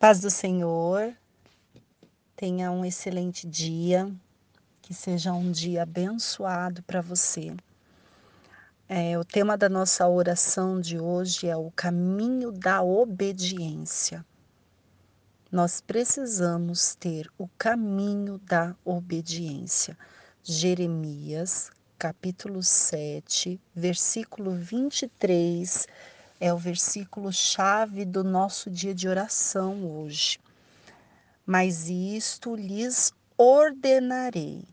Paz 0.00 0.18
do 0.18 0.30
Senhor, 0.30 1.14
tenha 2.34 2.70
um 2.70 2.86
excelente 2.86 3.46
dia, 3.46 4.10
que 4.80 4.94
seja 4.94 5.30
um 5.30 5.52
dia 5.52 5.82
abençoado 5.82 6.82
para 6.84 7.02
você. 7.02 7.54
É, 8.88 9.18
o 9.18 9.24
tema 9.26 9.58
da 9.58 9.68
nossa 9.68 10.08
oração 10.08 10.80
de 10.80 10.98
hoje 10.98 11.48
é 11.48 11.54
o 11.54 11.70
caminho 11.72 12.50
da 12.50 12.82
obediência. 12.82 14.24
Nós 15.52 15.82
precisamos 15.82 16.94
ter 16.94 17.30
o 17.36 17.46
caminho 17.58 18.38
da 18.38 18.74
obediência. 18.82 19.98
Jeremias, 20.42 21.70
capítulo 21.98 22.62
7, 22.62 23.60
versículo 23.74 24.52
23 24.52 25.86
é 26.40 26.52
o 26.52 26.56
versículo 26.56 27.30
chave 27.30 28.06
do 28.06 28.24
nosso 28.24 28.70
dia 28.70 28.94
de 28.94 29.06
oração 29.06 29.84
hoje. 29.84 30.38
Mas 31.44 31.88
isto 31.90 32.56
lhes 32.56 33.12
ordenarei, 33.36 34.64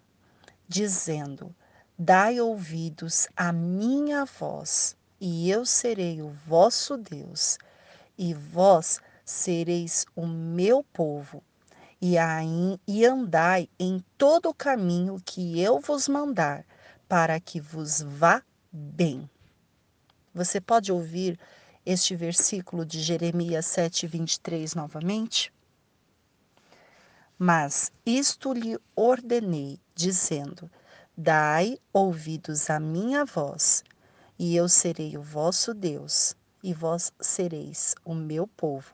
dizendo: 0.67 1.53
Dai 1.99 2.39
ouvidos 2.39 3.27
à 3.35 3.51
minha 3.51 4.23
voz, 4.23 4.95
e 5.19 5.51
eu 5.51 5.65
serei 5.65 6.21
o 6.21 6.29
vosso 6.29 6.97
Deus, 6.97 7.57
e 8.17 8.33
vós 8.33 9.01
sereis 9.25 10.05
o 10.15 10.25
meu 10.25 10.83
povo, 10.83 11.43
e, 12.01 12.15
e 12.87 13.05
andai 13.05 13.67
em 13.77 14.01
todo 14.17 14.49
o 14.49 14.53
caminho 14.53 15.21
que 15.25 15.59
eu 15.59 15.81
vos 15.81 16.07
mandar, 16.07 16.63
para 17.09 17.39
que 17.39 17.59
vos 17.59 18.01
vá 18.01 18.41
bem. 18.71 19.29
Você 20.33 20.61
pode 20.61 20.91
ouvir 20.91 21.39
este 21.87 22.17
versículo 22.17 22.85
de 22.85 23.01
Jeremias 23.01 23.65
7, 23.67 24.07
23 24.07 24.75
novamente? 24.75 25.53
Mas 27.39 27.93
isto 28.05 28.51
lhe 28.51 28.77
ordenei, 28.93 29.79
dizendo: 29.95 30.69
Dai 31.15 31.79
ouvidos 31.93 32.69
à 32.69 32.77
minha 32.77 33.23
voz, 33.23 33.85
e 34.37 34.53
eu 34.53 34.67
serei 34.67 35.17
o 35.17 35.21
vosso 35.21 35.73
Deus, 35.73 36.35
e 36.61 36.73
vós 36.73 37.13
sereis 37.21 37.95
o 38.03 38.13
meu 38.13 38.47
povo, 38.47 38.93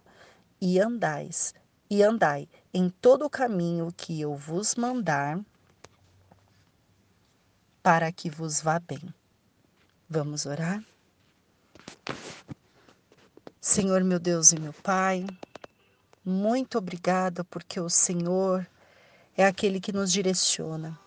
e 0.62 0.80
andais, 0.80 1.56
e 1.90 2.04
andai 2.04 2.48
em 2.72 2.90
todo 2.90 3.26
o 3.26 3.30
caminho 3.30 3.92
que 3.92 4.22
eu 4.22 4.36
vos 4.36 4.76
mandar, 4.76 5.40
para 7.82 8.12
que 8.12 8.30
vos 8.30 8.62
vá 8.62 8.78
bem. 8.78 9.14
Vamos 10.08 10.46
orar? 10.46 10.84
Senhor, 13.66 14.04
meu 14.04 14.20
Deus 14.20 14.52
e 14.52 14.58
meu 14.58 14.74
Pai, 14.74 15.26
muito 16.26 16.78
obrigada 16.78 17.46
porque 17.46 17.80
o 17.80 17.90
Senhor 17.90 18.68
é 19.38 19.46
aquele 19.46 19.80
que 19.80 19.94
nos 19.94 20.12
direciona, 20.12 21.00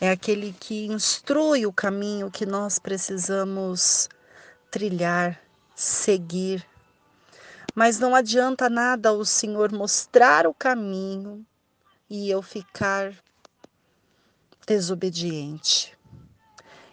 é 0.00 0.08
aquele 0.08 0.52
que 0.52 0.86
instrui 0.86 1.66
o 1.66 1.72
caminho 1.72 2.30
que 2.30 2.46
nós 2.46 2.78
precisamos 2.78 4.08
trilhar, 4.70 5.42
seguir. 5.74 6.64
Mas 7.74 7.98
não 7.98 8.14
adianta 8.14 8.70
nada 8.70 9.12
o 9.12 9.24
Senhor 9.24 9.72
mostrar 9.72 10.46
o 10.46 10.54
caminho 10.54 11.44
e 12.08 12.30
eu 12.30 12.40
ficar 12.40 13.12
desobediente, 14.64 15.92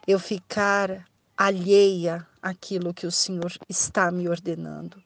eu 0.07 0.17
ficar 0.17 1.07
alheia 1.37 2.27
àquilo 2.41 2.93
que 2.93 3.05
o 3.05 3.11
Senhor 3.11 3.51
está 3.69 4.11
me 4.11 4.27
ordenando. 4.27 5.01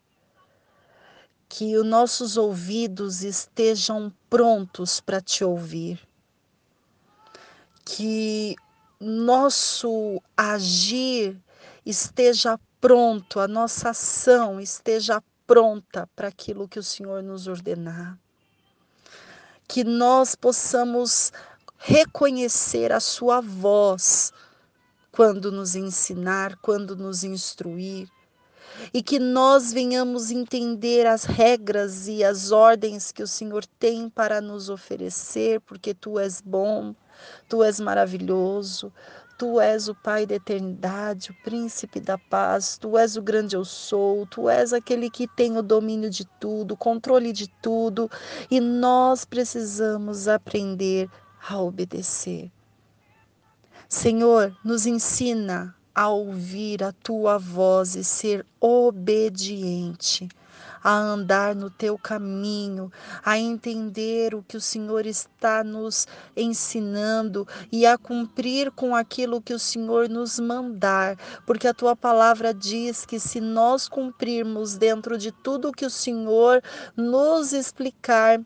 Que 1.49 1.77
os 1.77 1.85
nossos 1.85 2.37
ouvidos 2.37 3.23
estejam 3.23 4.13
prontos 4.29 4.99
para 4.99 5.21
te 5.21 5.43
ouvir. 5.43 5.99
Que 7.83 8.55
nosso 8.99 10.21
agir 10.35 11.39
esteja 11.85 12.59
pronto, 12.81 13.39
a 13.39 13.47
nossa 13.47 13.89
ação 13.89 14.59
esteja 14.59 15.21
pronta 15.45 16.09
para 16.15 16.27
aquilo 16.27 16.67
que 16.67 16.79
o 16.79 16.83
Senhor 16.83 17.21
nos 17.21 17.47
ordenar. 17.47 18.17
Que 19.67 19.83
nós 19.83 20.35
possamos 20.35 21.31
reconhecer 21.77 22.91
a 22.91 22.99
Sua 22.99 23.41
voz 23.41 24.33
quando 25.15 25.49
nos 25.49 25.77
ensinar, 25.77 26.57
quando 26.57 26.93
nos 26.93 27.23
instruir, 27.23 28.09
e 28.93 29.01
que 29.01 29.17
nós 29.17 29.71
venhamos 29.71 30.29
entender 30.29 31.07
as 31.07 31.23
regras 31.23 32.09
e 32.09 32.21
as 32.21 32.51
ordens 32.51 33.13
que 33.13 33.23
o 33.23 33.27
Senhor 33.27 33.65
tem 33.79 34.09
para 34.09 34.41
nos 34.41 34.69
oferecer, 34.69 35.61
porque 35.61 35.93
tu 35.93 36.19
és 36.19 36.41
bom, 36.41 36.93
tu 37.47 37.63
és 37.63 37.79
maravilhoso, 37.79 38.91
Tu 39.37 39.59
és 39.59 39.89
o 39.89 39.95
Pai 39.95 40.25
da 40.25 40.35
eternidade, 40.35 41.31
o 41.31 41.43
príncipe 41.43 41.99
da 41.99 42.17
paz, 42.17 42.77
tu 42.77 42.97
és 42.97 43.17
o 43.17 43.21
grande 43.21 43.53
eu 43.53 43.65
sou, 43.65 44.25
tu 44.25 44.47
és 44.47 44.71
aquele 44.71 45.09
que 45.09 45.27
tem 45.27 45.57
o 45.57 45.61
domínio 45.61 46.09
de 46.09 46.23
tudo, 46.39 46.73
o 46.73 46.77
controle 46.77 47.33
de 47.33 47.49
tudo, 47.61 48.09
e 48.49 48.61
nós 48.61 49.25
precisamos 49.25 50.29
aprender 50.29 51.09
a 51.49 51.59
obedecer. 51.59 52.49
Senhor, 53.87 54.55
nos 54.63 54.87
ensina 54.87 55.75
a 55.93 56.09
ouvir 56.09 56.83
a 56.83 56.91
tua 56.91 57.37
voz 57.37 57.95
e 57.95 58.03
ser 58.03 58.45
obediente, 58.59 60.27
a 60.83 60.91
andar 60.91 61.55
no 61.55 61.69
teu 61.69 61.97
caminho, 61.97 62.91
a 63.23 63.37
entender 63.37 64.35
o 64.35 64.43
que 64.43 64.57
o 64.57 64.61
Senhor 64.61 65.05
está 65.05 65.63
nos 65.63 66.07
ensinando 66.35 67.47
e 67.71 67.85
a 67.85 67.97
cumprir 67.97 68.71
com 68.71 68.95
aquilo 68.95 69.41
que 69.41 69.53
o 69.53 69.59
Senhor 69.59 70.09
nos 70.09 70.39
mandar, 70.39 71.17
porque 71.45 71.67
a 71.67 71.73
tua 71.73 71.95
palavra 71.95 72.53
diz 72.53 73.05
que 73.05 73.19
se 73.19 73.39
nós 73.39 73.87
cumprirmos 73.87 74.75
dentro 74.75 75.17
de 75.17 75.31
tudo 75.31 75.71
que 75.71 75.85
o 75.85 75.89
Senhor 75.89 76.61
nos 76.97 77.53
explicar, 77.53 78.41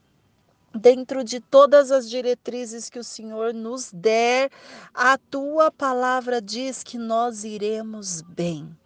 dentro 0.74 1.24
de 1.24 1.40
todas 1.40 1.91
as 1.91 2.09
diretrizes 2.09 2.90
que 2.90 3.00
o 3.00 3.03
Senhor 3.03 3.53
nos 3.53 3.91
der, 3.91 4.52
a 4.94 5.18
tua 5.18 5.72
palavra 5.72 6.41
diz 6.41 6.84
que 6.84 6.97
nós 6.97 7.44
iremos 7.44 8.22
bem. 8.22 8.78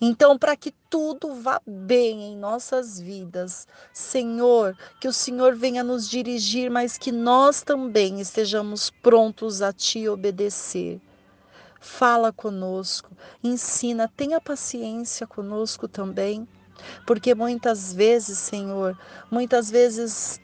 Então, 0.00 0.38
para 0.38 0.56
que 0.56 0.72
tudo 0.88 1.34
vá 1.34 1.60
bem 1.66 2.22
em 2.32 2.36
nossas 2.36 3.00
vidas, 3.00 3.66
Senhor, 3.92 4.76
que 5.00 5.08
o 5.08 5.12
Senhor 5.12 5.54
venha 5.56 5.82
nos 5.82 6.08
dirigir, 6.08 6.70
mas 6.70 6.96
que 6.96 7.10
nós 7.10 7.62
também 7.62 8.20
estejamos 8.20 8.90
prontos 8.90 9.62
a 9.62 9.72
te 9.72 10.08
obedecer. 10.08 11.00
Fala 11.80 12.32
conosco, 12.32 13.10
ensina, 13.42 14.08
tenha 14.16 14.40
paciência 14.40 15.26
conosco 15.26 15.86
também, 15.86 16.48
porque 17.06 17.34
muitas 17.34 17.92
vezes, 17.92 18.38
Senhor, 18.38 18.98
muitas 19.30 19.70
vezes 19.70 20.40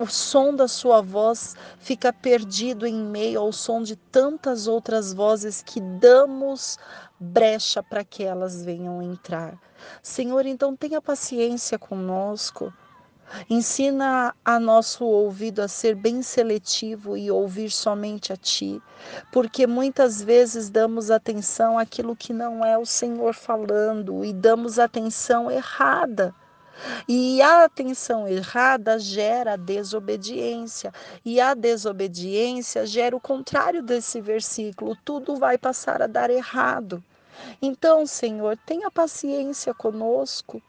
o 0.00 0.06
som 0.06 0.54
da 0.56 0.66
sua 0.66 1.02
voz 1.02 1.54
fica 1.78 2.10
perdido 2.10 2.86
em 2.86 2.94
meio 2.94 3.38
ao 3.38 3.52
som 3.52 3.82
de 3.82 3.94
tantas 3.94 4.66
outras 4.66 5.12
vozes 5.12 5.62
que 5.62 5.78
damos 5.78 6.78
brecha 7.20 7.82
para 7.82 8.02
que 8.02 8.24
elas 8.24 8.64
venham 8.64 9.02
entrar. 9.02 9.60
Senhor, 10.02 10.46
então 10.46 10.74
tenha 10.74 11.02
paciência 11.02 11.78
conosco. 11.78 12.72
Ensina 13.48 14.34
a 14.42 14.58
nosso 14.58 15.04
ouvido 15.04 15.60
a 15.60 15.68
ser 15.68 15.94
bem 15.94 16.22
seletivo 16.22 17.14
e 17.14 17.30
ouvir 17.30 17.70
somente 17.70 18.32
a 18.32 18.36
Ti, 18.36 18.82
porque 19.30 19.66
muitas 19.66 20.20
vezes 20.22 20.70
damos 20.70 21.10
atenção 21.10 21.78
àquilo 21.78 22.16
que 22.16 22.32
não 22.32 22.64
é 22.64 22.76
o 22.78 22.86
Senhor 22.86 23.34
falando 23.34 24.24
e 24.24 24.32
damos 24.32 24.78
atenção 24.78 25.50
errada. 25.50 26.34
E 27.08 27.40
a 27.42 27.64
atenção 27.64 28.26
errada 28.28 28.98
gera 28.98 29.56
desobediência, 29.56 30.92
e 31.24 31.40
a 31.40 31.54
desobediência 31.54 32.86
gera 32.86 33.16
o 33.16 33.20
contrário 33.20 33.82
desse 33.82 34.20
versículo, 34.20 34.96
tudo 35.04 35.36
vai 35.36 35.58
passar 35.58 36.02
a 36.02 36.06
dar 36.06 36.30
errado. 36.30 37.02
Então, 37.62 38.06
Senhor, 38.06 38.56
tenha 38.66 38.90
paciência 38.90 39.72
conosco. 39.74 40.62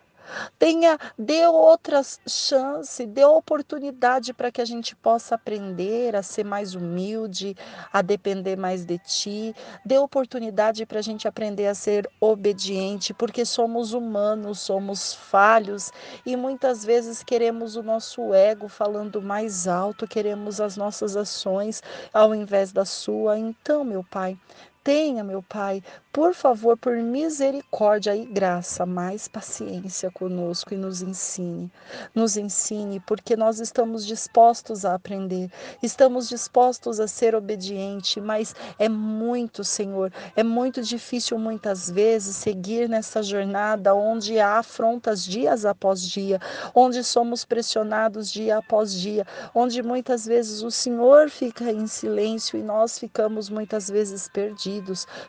Tenha, 0.57 0.97
dê 1.17 1.45
outra 1.47 2.01
chance, 2.27 3.05
dê 3.05 3.25
oportunidade 3.25 4.33
para 4.33 4.51
que 4.51 4.61
a 4.61 4.65
gente 4.65 4.95
possa 4.95 5.35
aprender 5.35 6.15
a 6.15 6.23
ser 6.23 6.43
mais 6.43 6.75
humilde, 6.75 7.55
a 7.91 8.01
depender 8.01 8.55
mais 8.55 8.85
de 8.85 8.97
Ti. 8.97 9.55
Dê 9.85 9.97
oportunidade 9.97 10.85
para 10.85 10.99
a 10.99 11.01
gente 11.01 11.27
aprender 11.27 11.67
a 11.67 11.75
ser 11.75 12.09
obediente, 12.19 13.13
porque 13.13 13.45
somos 13.45 13.93
humanos, 13.93 14.59
somos 14.59 15.13
falhos 15.13 15.91
e 16.25 16.35
muitas 16.35 16.83
vezes 16.83 17.23
queremos 17.23 17.75
o 17.75 17.83
nosso 17.83 18.33
ego 18.33 18.67
falando 18.67 19.21
mais 19.21 19.67
alto, 19.67 20.07
queremos 20.07 20.59
as 20.61 20.77
nossas 20.77 21.15
ações 21.15 21.81
ao 22.13 22.33
invés 22.33 22.71
da 22.71 22.85
Sua. 22.85 23.37
Então, 23.37 23.83
meu 23.83 24.03
Pai, 24.03 24.37
Tenha, 24.83 25.23
meu 25.23 25.43
Pai, 25.43 25.83
por 26.11 26.33
favor, 26.33 26.75
por 26.75 26.97
misericórdia 26.97 28.15
e 28.15 28.25
graça, 28.25 28.83
mais 28.83 29.27
paciência 29.27 30.09
conosco 30.09 30.73
e 30.73 30.77
nos 30.77 31.03
ensine. 31.03 31.71
Nos 32.15 32.35
ensine, 32.35 32.99
porque 32.99 33.35
nós 33.35 33.59
estamos 33.59 34.03
dispostos 34.03 34.83
a 34.83 34.95
aprender, 34.95 35.51
estamos 35.83 36.27
dispostos 36.27 36.99
a 36.99 37.07
ser 37.07 37.35
obediente, 37.35 38.19
mas 38.19 38.55
é 38.79 38.89
muito, 38.89 39.63
Senhor, 39.63 40.11
é 40.35 40.41
muito 40.41 40.81
difícil 40.81 41.37
muitas 41.37 41.87
vezes 41.87 42.37
seguir 42.37 42.89
nessa 42.89 43.21
jornada 43.21 43.93
onde 43.93 44.39
há 44.39 44.57
afrontas 44.57 45.23
dias 45.23 45.63
após 45.63 46.01
dia, 46.01 46.39
onde 46.73 47.03
somos 47.03 47.45
pressionados 47.45 48.31
dia 48.31 48.57
após 48.57 48.91
dia, 48.91 49.27
onde 49.53 49.83
muitas 49.83 50.25
vezes 50.25 50.63
o 50.63 50.71
Senhor 50.71 51.29
fica 51.29 51.71
em 51.71 51.85
silêncio 51.85 52.57
e 52.57 52.63
nós 52.63 52.97
ficamos 52.97 53.47
muitas 53.47 53.87
vezes 53.87 54.27
perdidos 54.27 54.70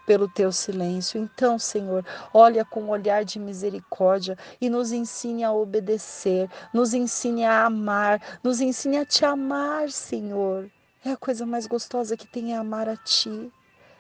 pelo 0.06 0.29
teu 0.29 0.53
silêncio. 0.53 1.21
Então, 1.21 1.59
Senhor, 1.59 2.05
olha 2.33 2.65
com 2.65 2.83
um 2.83 2.91
olhar 2.91 3.25
de 3.25 3.39
misericórdia 3.39 4.37
e 4.61 4.69
nos 4.69 4.93
ensine 4.93 5.43
a 5.43 5.53
obedecer, 5.53 6.49
nos 6.73 6.93
ensine 6.94 7.44
a 7.44 7.65
amar, 7.65 8.39
nos 8.44 8.61
ensine 8.61 8.99
a 8.99 9.05
te 9.05 9.25
amar, 9.25 9.91
Senhor. 9.91 10.71
É 11.05 11.11
a 11.11 11.17
coisa 11.17 11.44
mais 11.44 11.67
gostosa 11.67 12.17
que 12.17 12.27
tem 12.27 12.53
é 12.53 12.56
amar 12.56 12.89
a 12.89 12.97
ti 12.97 13.50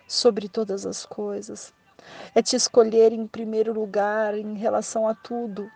sobre 0.06 0.48
todas 0.48 0.86
as 0.86 1.04
coisas. 1.04 1.72
É 2.34 2.42
te 2.42 2.54
escolher 2.54 3.12
em 3.12 3.26
primeiro 3.26 3.72
lugar 3.72 4.36
em 4.36 4.54
relação 4.54 5.08
a 5.08 5.14
tudo. 5.14 5.70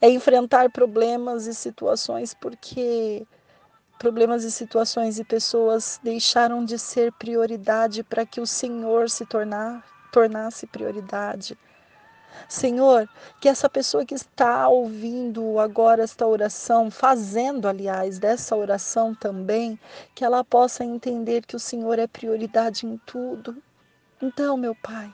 É 0.00 0.08
enfrentar 0.08 0.70
problemas 0.70 1.46
e 1.46 1.54
situações 1.54 2.34
porque 2.34 3.26
Problemas 3.98 4.44
e 4.44 4.50
situações 4.50 5.18
e 5.18 5.24
pessoas 5.24 5.98
deixaram 6.02 6.64
de 6.64 6.78
ser 6.78 7.12
prioridade 7.12 8.04
para 8.04 8.26
que 8.26 8.40
o 8.40 8.46
Senhor 8.46 9.08
se 9.08 9.24
tornar, 9.24 9.84
tornasse 10.12 10.66
prioridade. 10.66 11.56
Senhor, 12.46 13.08
que 13.40 13.48
essa 13.48 13.68
pessoa 13.70 14.04
que 14.04 14.14
está 14.14 14.68
ouvindo 14.68 15.58
agora 15.58 16.02
esta 16.02 16.26
oração, 16.26 16.90
fazendo, 16.90 17.66
aliás, 17.66 18.18
dessa 18.18 18.54
oração 18.54 19.14
também, 19.14 19.78
que 20.14 20.24
ela 20.24 20.44
possa 20.44 20.84
entender 20.84 21.46
que 21.46 21.56
o 21.56 21.60
Senhor 21.60 21.98
é 21.98 22.06
prioridade 22.06 22.86
em 22.86 22.98
tudo. 22.98 23.56
Então, 24.20 24.58
meu 24.58 24.74
Pai, 24.74 25.10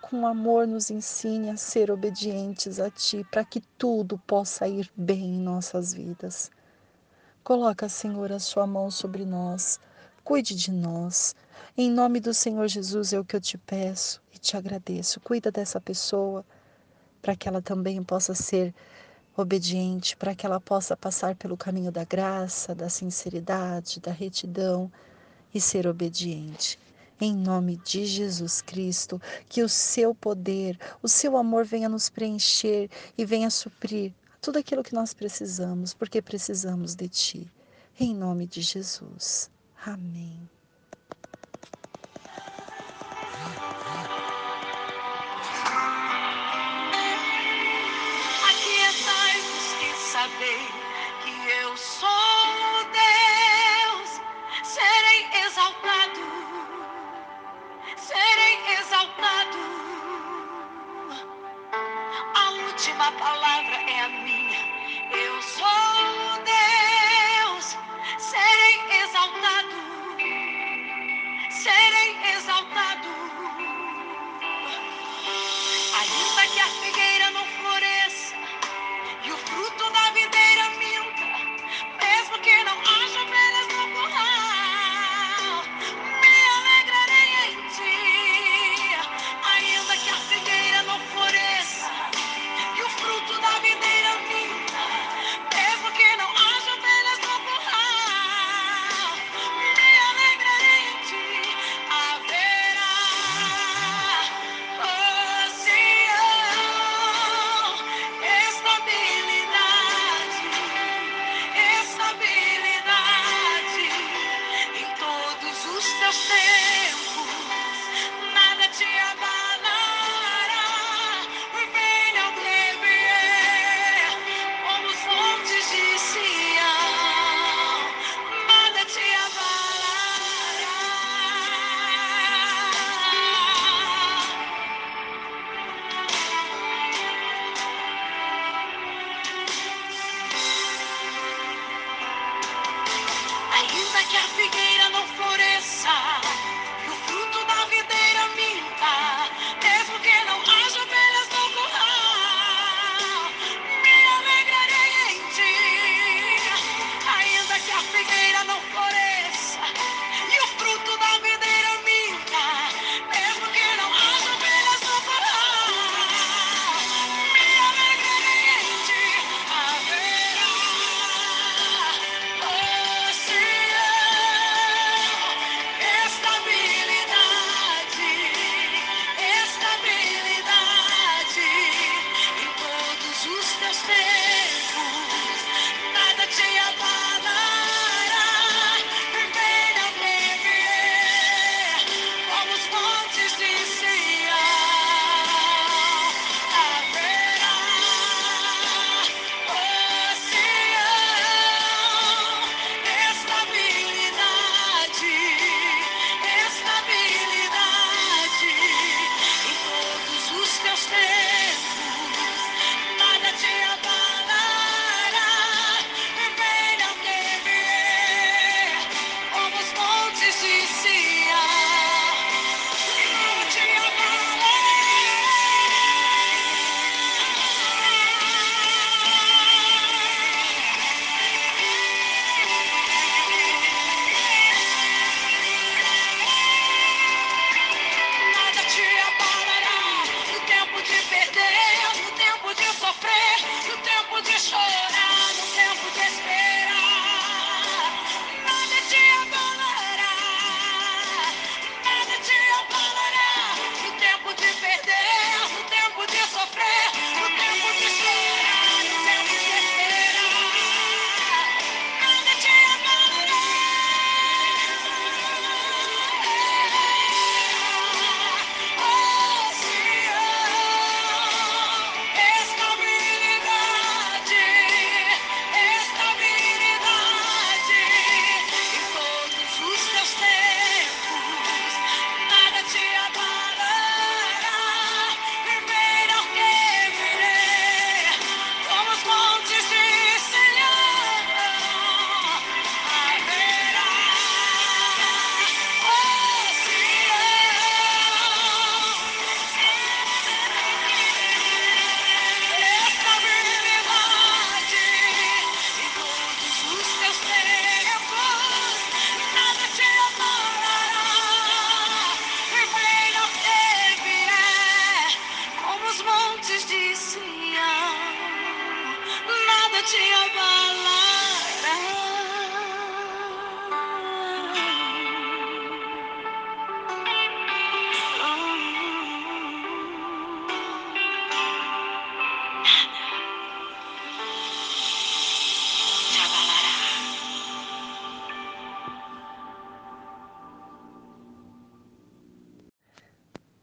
com 0.00 0.26
amor 0.26 0.66
nos 0.66 0.90
ensine 0.90 1.50
a 1.50 1.56
ser 1.56 1.90
obedientes 1.90 2.78
a 2.78 2.88
Ti, 2.88 3.26
para 3.30 3.44
que 3.44 3.60
tudo 3.76 4.16
possa 4.26 4.68
ir 4.68 4.88
bem 4.96 5.34
em 5.34 5.40
nossas 5.40 5.92
vidas. 5.92 6.50
Coloca, 7.48 7.88
Senhor, 7.88 8.30
a 8.30 8.38
sua 8.38 8.66
mão 8.66 8.90
sobre 8.90 9.24
nós. 9.24 9.80
Cuide 10.22 10.54
de 10.54 10.70
nós. 10.70 11.34
Em 11.78 11.90
nome 11.90 12.20
do 12.20 12.34
Senhor 12.34 12.68
Jesus 12.68 13.14
é 13.14 13.18
o 13.18 13.24
que 13.24 13.34
eu 13.34 13.40
te 13.40 13.56
peço 13.56 14.20
e 14.34 14.38
te 14.38 14.54
agradeço. 14.54 15.18
Cuida 15.18 15.50
dessa 15.50 15.80
pessoa 15.80 16.44
para 17.22 17.34
que 17.34 17.48
ela 17.48 17.62
também 17.62 18.04
possa 18.04 18.34
ser 18.34 18.74
obediente, 19.34 20.14
para 20.14 20.34
que 20.34 20.44
ela 20.44 20.60
possa 20.60 20.94
passar 20.94 21.36
pelo 21.36 21.56
caminho 21.56 21.90
da 21.90 22.04
graça, 22.04 22.74
da 22.74 22.90
sinceridade, 22.90 23.98
da 23.98 24.12
retidão 24.12 24.92
e 25.54 25.58
ser 25.58 25.86
obediente. 25.86 26.78
Em 27.18 27.34
nome 27.34 27.78
de 27.78 28.04
Jesus 28.04 28.60
Cristo, 28.60 29.18
que 29.48 29.62
o 29.62 29.70
seu 29.70 30.14
poder, 30.14 30.78
o 31.02 31.08
seu 31.08 31.34
amor 31.34 31.64
venha 31.64 31.88
nos 31.88 32.10
preencher 32.10 32.90
e 33.16 33.24
venha 33.24 33.48
suprir 33.48 34.12
tudo 34.40 34.58
aquilo 34.58 34.82
que 34.82 34.94
nós 34.94 35.12
precisamos, 35.12 35.94
porque 35.94 36.22
precisamos 36.22 36.94
de 36.94 37.08
Ti. 37.08 37.52
Em 37.98 38.14
nome 38.14 38.46
de 38.46 38.60
Jesus. 38.60 39.50
Amém. 39.84 40.48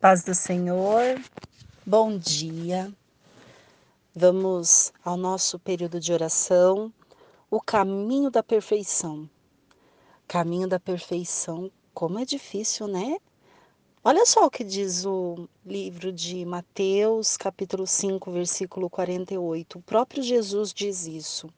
Paz 0.06 0.24
do 0.24 0.36
Senhor, 0.36 1.20
bom 1.84 2.16
dia. 2.16 2.94
Vamos 4.16 4.94
ao 5.04 5.18
nosso 5.18 5.58
período 5.58 6.00
de 6.00 6.14
oração, 6.14 6.94
o 7.50 7.60
caminho 7.60 8.30
da 8.30 8.44
perfeição. 8.44 9.28
Caminho 10.28 10.68
da 10.68 10.80
perfeição, 10.80 11.72
como 11.92 12.20
é 12.20 12.24
difícil, 12.24 12.88
né? 12.88 13.18
Olha 14.04 14.28
só 14.28 14.46
o 14.46 14.52
que 14.52 14.64
diz 14.64 15.08
o 15.08 15.50
livro 15.66 16.12
de 16.12 16.46
Mateus, 16.46 17.36
capítulo 17.36 17.88
5, 17.88 18.32
versículo 18.32 18.92
48. 18.92 19.80
O 19.80 19.82
próprio 19.82 20.22
Jesus 20.22 20.72
diz 20.72 21.08
isso. 21.08 21.50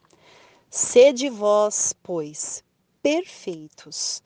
Sede 0.70 1.30
vós, 1.30 1.94
pois, 2.02 2.64
perfeitos, 3.04 4.24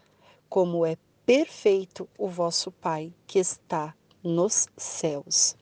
como 0.47 0.85
é 0.85 0.95
perfeito 1.25 2.07
o 2.19 2.27
vosso 2.27 2.71
Pai 2.71 3.11
que 3.25 3.39
está 3.39 3.95
nos 4.23 4.67
céus. 4.77 5.55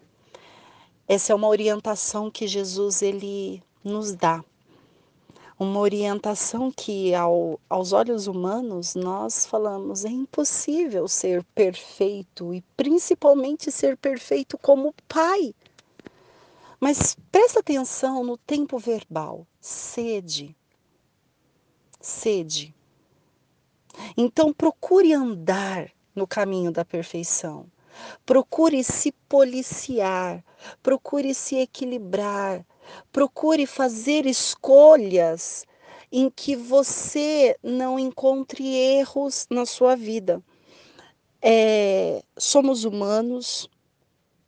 Essa 1.07 1.33
é 1.33 1.35
uma 1.35 1.47
orientação 1.47 2.29
que 2.29 2.47
Jesus 2.47 3.01
ele 3.01 3.63
nos 3.83 4.13
dá. 4.13 4.43
Uma 5.57 5.79
orientação 5.79 6.71
que 6.71 7.13
ao, 7.13 7.59
aos 7.69 7.91
olhos 7.91 8.27
humanos 8.27 8.95
nós 8.95 9.45
falamos 9.45 10.05
é 10.05 10.09
impossível 10.09 11.07
ser 11.07 11.43
perfeito 11.55 12.53
e 12.53 12.61
principalmente 12.77 13.71
ser 13.71 13.97
perfeito 13.97 14.57
como 14.57 14.93
pai. 15.07 15.53
Mas 16.79 17.17
presta 17.29 17.59
atenção 17.59 18.23
no 18.23 18.37
tempo 18.37 18.77
verbal, 18.77 19.45
sede. 19.59 20.55
Sede. 21.99 22.73
Então 24.15 24.53
procure 24.53 25.11
andar 25.11 25.91
no 26.15 26.25
caminho 26.25 26.71
da 26.71 26.85
perfeição. 26.85 27.65
Procure 28.25 28.84
se 28.84 29.12
policiar, 29.27 30.44
procure 30.82 31.34
se 31.34 31.58
equilibrar, 31.58 32.65
procure 33.12 33.65
fazer 33.65 34.25
escolhas 34.25 35.65
em 36.12 36.29
que 36.29 36.56
você 36.56 37.56
não 37.62 38.00
encontre 38.00 38.75
erros 38.75 39.48
na 39.50 39.65
sua 39.65 39.96
vida. 39.96 40.41
É, 41.41 42.24
somos 42.38 42.84
humanos, 42.84 43.70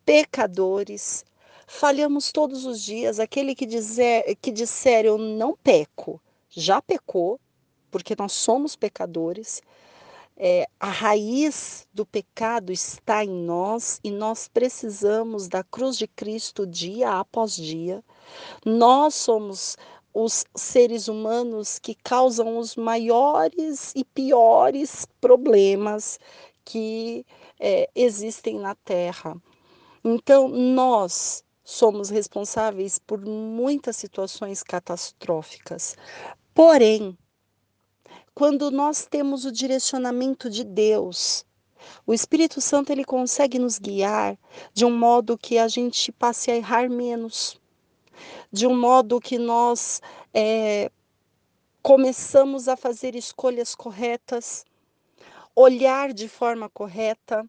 pecadores, 0.05 1.23
falhamos 1.67 2.31
todos 2.31 2.65
os 2.65 2.81
dias. 2.81 3.19
Aquele 3.19 3.55
que, 3.55 3.65
dizer, 3.65 4.35
que 4.41 4.51
disser 4.51 5.05
eu 5.05 5.17
não 5.17 5.55
peco, 5.55 6.19
já 6.49 6.81
pecou, 6.81 7.39
porque 7.89 8.15
nós 8.17 8.31
somos 8.33 8.75
pecadores 8.75 9.61
é, 10.37 10.65
a 10.79 10.89
raiz 10.89 11.87
do 11.93 12.05
pecado 12.05 12.71
está 12.71 13.23
em 13.23 13.29
nós 13.29 13.99
e 14.03 14.11
nós 14.11 14.47
precisamos 14.47 15.47
da 15.47 15.63
cruz 15.63 15.97
de 15.97 16.07
Cristo 16.07 16.65
dia 16.65 17.19
após 17.19 17.55
dia. 17.55 18.03
Nós 18.65 19.15
somos 19.15 19.77
os 20.13 20.43
seres 20.55 21.07
humanos 21.07 21.79
que 21.79 21.95
causam 21.95 22.57
os 22.57 22.75
maiores 22.75 23.93
e 23.95 24.03
piores 24.03 25.05
problemas 25.19 26.19
que 26.65 27.25
é, 27.59 27.89
existem 27.95 28.59
na 28.59 28.75
Terra. 28.75 29.35
Então, 30.03 30.47
nós 30.47 31.43
somos 31.63 32.09
responsáveis 32.09 32.99
por 32.99 33.21
muitas 33.25 33.95
situações 33.95 34.63
catastróficas. 34.63 35.95
Porém, 36.53 37.17
quando 38.33 38.71
nós 38.71 39.05
temos 39.05 39.45
o 39.45 39.51
direcionamento 39.51 40.49
de 40.49 40.63
Deus, 40.63 41.45
o 42.05 42.13
Espírito 42.13 42.61
Santo 42.61 42.91
ele 42.91 43.03
consegue 43.03 43.59
nos 43.59 43.77
guiar 43.77 44.37
de 44.73 44.85
um 44.85 44.95
modo 44.95 45.37
que 45.37 45.57
a 45.57 45.67
gente 45.67 46.11
passe 46.11 46.49
a 46.49 46.55
errar 46.55 46.89
menos, 46.89 47.59
de 48.51 48.65
um 48.65 48.77
modo 48.77 49.19
que 49.19 49.37
nós 49.37 50.01
é, 50.33 50.91
começamos 51.81 52.67
a 52.67 52.77
fazer 52.77 53.15
escolhas 53.15 53.75
corretas, 53.75 54.65
olhar 55.55 56.13
de 56.13 56.27
forma 56.27 56.69
correta, 56.69 57.45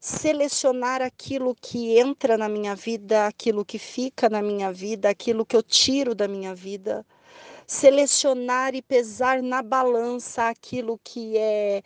selecionar 0.00 1.00
aquilo 1.00 1.54
que 1.54 1.98
entra 1.98 2.36
na 2.36 2.48
minha 2.48 2.74
vida, 2.74 3.26
aquilo 3.26 3.64
que 3.64 3.78
fica 3.78 4.28
na 4.28 4.42
minha 4.42 4.72
vida, 4.72 5.08
aquilo 5.08 5.46
que 5.46 5.56
eu 5.56 5.62
tiro 5.62 6.14
da 6.14 6.28
minha 6.28 6.54
vida 6.54 7.06
selecionar 7.66 8.74
e 8.74 8.82
pesar 8.82 9.42
na 9.42 9.62
balança 9.62 10.48
aquilo 10.48 11.00
que 11.02 11.36
é 11.36 11.82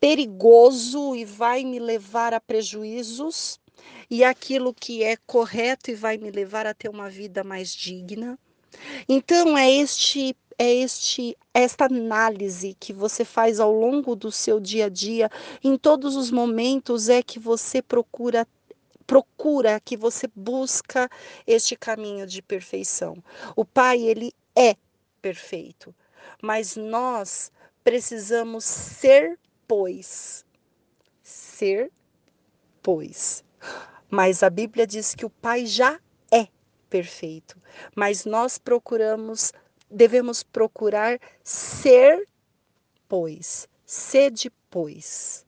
perigoso 0.00 1.14
e 1.14 1.24
vai 1.24 1.62
me 1.64 1.78
levar 1.78 2.32
a 2.32 2.40
prejuízos 2.40 3.60
e 4.10 4.24
aquilo 4.24 4.72
que 4.72 5.02
é 5.02 5.16
correto 5.26 5.90
e 5.90 5.94
vai 5.94 6.16
me 6.16 6.30
levar 6.30 6.66
a 6.66 6.74
ter 6.74 6.88
uma 6.88 7.10
vida 7.10 7.44
mais 7.44 7.74
digna. 7.74 8.38
Então 9.08 9.56
é 9.58 9.70
este 9.70 10.34
é 10.58 10.72
este 10.74 11.36
esta 11.52 11.86
análise 11.86 12.76
que 12.78 12.92
você 12.92 13.24
faz 13.24 13.58
ao 13.60 13.72
longo 13.72 14.14
do 14.14 14.30
seu 14.30 14.60
dia 14.60 14.86
a 14.86 14.88
dia, 14.88 15.30
em 15.62 15.76
todos 15.76 16.16
os 16.16 16.30
momentos 16.30 17.08
é 17.08 17.22
que 17.22 17.38
você 17.38 17.82
procura 17.82 18.46
procura 19.06 19.80
que 19.80 19.96
você 19.96 20.28
busca 20.36 21.10
este 21.44 21.74
caminho 21.74 22.26
de 22.26 22.40
perfeição. 22.40 23.16
O 23.56 23.64
Pai, 23.64 23.98
ele 23.98 24.32
é 24.54 24.76
perfeito, 25.20 25.94
mas 26.42 26.76
nós 26.76 27.52
precisamos 27.84 28.64
ser, 28.64 29.38
pois. 29.66 30.44
Ser, 31.22 31.90
pois. 32.82 33.44
Mas 34.08 34.42
a 34.42 34.50
Bíblia 34.50 34.86
diz 34.86 35.14
que 35.14 35.24
o 35.24 35.30
Pai 35.30 35.66
já 35.66 36.00
é 36.32 36.48
perfeito, 36.88 37.60
mas 37.94 38.24
nós 38.24 38.58
procuramos, 38.58 39.52
devemos 39.90 40.42
procurar 40.42 41.18
ser, 41.44 42.26
pois. 43.08 43.68
Sede, 43.84 44.52
pois. 44.70 45.44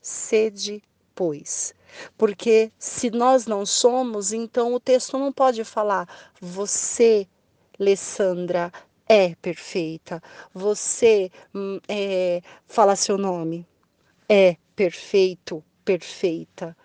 Sede, 0.00 0.82
pois. 1.14 1.74
Porque 2.16 2.72
se 2.78 3.10
nós 3.10 3.46
não 3.46 3.66
somos, 3.66 4.32
então 4.32 4.74
o 4.74 4.80
texto 4.80 5.18
não 5.18 5.32
pode 5.32 5.64
falar 5.64 6.08
você, 6.40 7.26
Alessandra, 7.78 8.72
é 9.08 9.34
perfeita. 9.36 10.22
Você 10.52 11.30
hum, 11.54 11.80
é, 11.88 12.42
fala 12.66 12.94
seu 12.94 13.16
nome. 13.16 13.66
É 14.28 14.56
perfeito, 14.76 15.64
perfeita. 15.84 16.76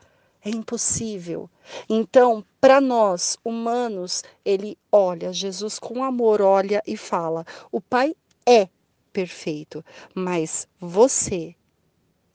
É 0.46 0.50
impossível. 0.50 1.50
Então, 1.89 2.44
para 2.60 2.82
nós 2.82 3.38
humanos, 3.44 4.24
ele 4.44 4.77
olha, 4.92 5.32
Jesus 5.32 5.80
com 5.80 6.03
amor 6.03 6.42
olha 6.42 6.82
e 6.86 6.98
fala: 6.98 7.46
o 7.72 7.80
Pai 7.80 8.15
é 8.46 8.68
perfeito, 9.13 9.86
mas 10.13 10.68
você, 10.80 11.56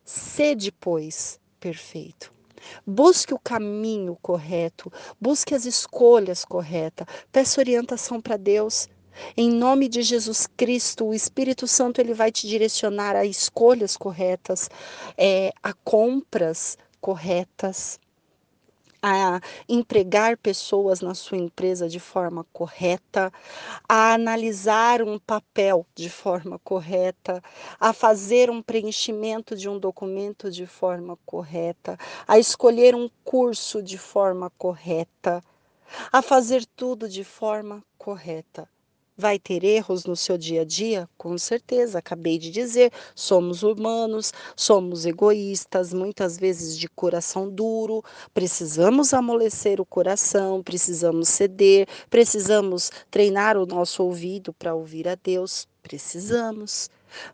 sede, 0.05 0.73
pois, 0.73 1.39
perfeito. 1.61 2.33
Busque 2.87 3.35
o 3.35 3.39
caminho 3.39 4.17
correto, 4.21 4.93
busque 5.21 5.55
as 5.55 5.65
escolhas 5.65 6.45
corretas, 6.45 7.07
peça 7.31 7.61
orientação 7.61 8.21
para 8.21 8.37
Deus. 8.37 8.89
Em 9.37 9.51
nome 9.51 9.89
de 9.89 10.03
Jesus 10.03 10.47
Cristo, 10.57 11.07
o 11.07 11.15
Espírito 11.15 11.67
Santo 11.67 12.01
ele 12.01 12.15
vai 12.15 12.31
te 12.31 12.47
direcionar 12.47 13.17
a 13.17 13.25
escolhas 13.25 13.97
corretas, 13.97 14.71
é, 15.17 15.53
a 15.63 15.73
compras 15.73 16.79
corretas, 17.01 17.99
a 19.03 19.41
empregar 19.69 20.37
pessoas 20.37 21.01
na 21.01 21.15
sua 21.15 21.39
empresa 21.39 21.89
de 21.89 22.01
forma 22.01 22.45
correta, 22.53 23.33
a 23.89 24.15
analisar 24.15 25.03
um 25.03 25.19
papel 25.19 25.87
de 25.95 26.11
forma 26.11 26.59
correta, 26.59 27.43
a 27.79 27.93
fazer 27.93 28.51
um 28.51 28.61
preenchimento 28.61 29.57
de 29.57 29.69
um 29.69 29.79
documento 29.79 30.51
de 30.51 30.67
forma 30.67 31.17
correta, 31.25 31.97
a 32.27 32.39
escolher 32.39 32.95
um 32.95 33.09
curso 33.25 33.83
de 33.83 33.97
forma 33.97 34.51
correta, 34.59 35.43
a 36.13 36.21
fazer 36.21 36.67
tudo 36.77 37.09
de 37.09 37.25
forma 37.25 37.83
correta. 37.97 38.69
Vai 39.21 39.37
ter 39.37 39.65
erros 39.65 40.05
no 40.05 40.15
seu 40.15 40.39
dia 40.39 40.61
a 40.61 40.65
dia? 40.65 41.09
Com 41.19 41.37
certeza, 41.37 41.99
acabei 41.99 42.39
de 42.39 42.53
dizer, 42.53 42.93
somos 43.17 43.65
humanos, 43.65 44.33
somos 44.55 45.05
egoístas, 45.05 45.93
muitas 45.93 46.39
vezes 46.39 46.79
de 46.79 46.89
coração 46.89 47.51
duro, 47.51 48.01
precisamos 48.33 49.13
amolecer 49.13 49.81
o 49.81 49.85
coração, 49.85 50.63
precisamos 50.63 51.29
ceder, 51.31 51.89
precisamos 52.09 52.93
treinar 53.11 53.57
o 53.57 53.67
nosso 53.67 54.05
ouvido 54.05 54.53
para 54.53 54.73
ouvir 54.73 55.09
a 55.09 55.17
Deus, 55.17 55.67
precisamos. 55.83 56.89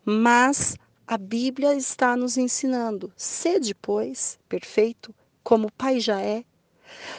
Mas 0.06 0.78
a 1.06 1.18
Bíblia 1.18 1.74
está 1.74 2.16
nos 2.16 2.38
ensinando, 2.38 3.12
sede, 3.14 3.74
pois, 3.74 4.38
perfeito, 4.48 5.14
como 5.42 5.66
o 5.66 5.72
Pai 5.72 6.00
já 6.00 6.18
é, 6.18 6.44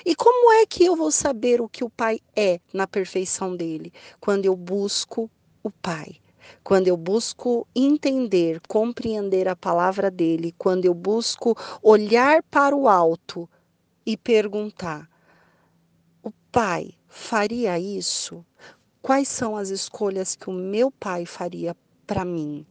e 0.05 0.15
como 0.15 0.51
é 0.53 0.65
que 0.65 0.86
eu 0.86 0.96
vou 0.96 1.12
saber 1.12 1.62
o 1.62 1.70
que 1.70 1.84
o 1.84 1.89
Pai 1.89 2.20
é 2.36 2.60
na 2.74 2.86
perfeição 2.86 3.55
dele? 3.55 3.91
Quando 4.20 4.46
eu 4.46 4.55
busco 4.55 5.29
o 5.63 5.72
Pai. 5.72 6.17
Quando 6.63 6.88
eu 6.88 6.96
busco 6.96 7.67
entender, 7.75 8.62
compreender 8.67 9.48
a 9.48 9.55
palavra 9.55 10.12
dele, 10.12 10.53
quando 10.58 10.86
eu 10.86 10.94
busco 10.94 11.58
olhar 11.82 12.44
para 12.44 12.75
o 12.75 12.88
alto 12.88 13.50
e 14.05 14.15
perguntar: 14.15 15.10
o 16.22 16.32
Pai 16.51 16.94
faria 17.08 17.79
isso? 17.79 18.46
Quais 19.01 19.27
são 19.27 19.55
as 19.55 19.70
escolhas 19.70 20.36
que 20.36 20.50
o 20.50 20.53
meu 20.53 20.91
Pai 20.91 21.25
faria 21.25 21.75
para 22.05 22.24
mim? 22.24 22.66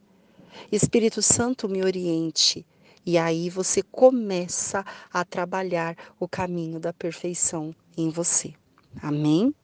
Espírito 0.71 1.21
Santo 1.21 1.69
me 1.69 1.83
oriente 1.83 2.65
e 3.05 3.19
aí 3.19 3.51
você 3.51 3.83
começa 3.83 4.85
a 5.13 5.25
trabalhar 5.25 5.97
o 6.19 6.29
caminho 6.29 6.81
da 6.81 6.93
perfeição 6.93 7.75
em 7.97 8.11
você. 8.11 8.55
Amém? 9.03 9.55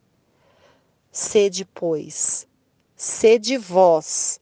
Sede, 1.10 1.64
pois, 1.64 2.46
sede 2.94 3.56
vós, 3.56 4.40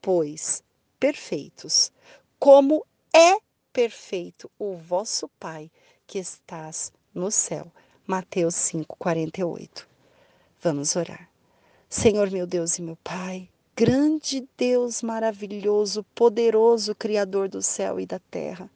pois, 0.00 0.62
perfeitos, 0.98 1.92
como 2.38 2.86
é 3.12 3.36
perfeito 3.72 4.50
o 4.58 4.76
vosso 4.76 5.28
Pai 5.38 5.70
que 6.06 6.18
estás 6.18 6.92
no 7.14 7.30
céu. 7.30 7.70
Mateus 8.06 8.54
5:48. 8.54 9.88
Vamos 10.62 10.96
orar. 10.96 11.28
Senhor 11.88 12.30
meu 12.30 12.46
Deus 12.46 12.78
e 12.78 12.82
meu 12.82 12.96
Pai, 12.96 13.48
grande 13.76 14.48
Deus 14.56 15.02
maravilhoso, 15.02 16.02
poderoso 16.14 16.94
Criador 16.94 17.46
do 17.46 17.60
céu 17.60 18.00
e 18.00 18.06
da 18.06 18.18
terra. 18.18 18.70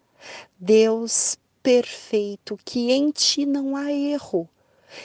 Deus 0.58 1.38
perfeito, 1.62 2.58
que 2.62 2.92
em 2.92 3.10
ti 3.10 3.46
não 3.46 3.74
há 3.74 3.90
erro 3.90 4.46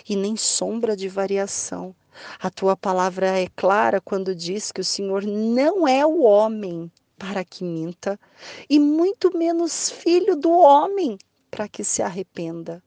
e 0.08 0.18
nem 0.18 0.36
sombra 0.36 0.98
de 0.98 1.08
variação. 1.08 1.96
A 2.42 2.50
tua 2.50 2.76
palavra 2.76 3.40
é 3.40 3.48
clara 3.56 4.02
quando 4.02 4.36
diz 4.36 4.70
que 4.70 4.82
o 4.82 4.86
Senhor 4.86 5.24
não 5.26 5.88
é 5.88 6.06
o 6.06 6.24
homem 6.24 6.92
para 7.18 7.46
que 7.46 7.64
minta, 7.64 8.20
e 8.70 8.78
muito 8.78 9.38
menos 9.38 9.90
filho 9.90 10.36
do 10.36 10.52
homem 10.52 11.18
para 11.50 11.70
que 11.70 11.86
se 11.86 12.02
arrependa. 12.02 12.84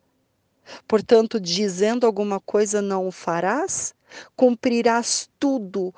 Portanto, 0.87 1.41
dizendo 1.41 2.07
alguma 2.07 2.39
coisa 2.39 2.83
não 2.83 3.07
o 3.07 3.11
farás, 3.11 3.95
cumprirás 4.37 5.31
tudo 5.39 5.95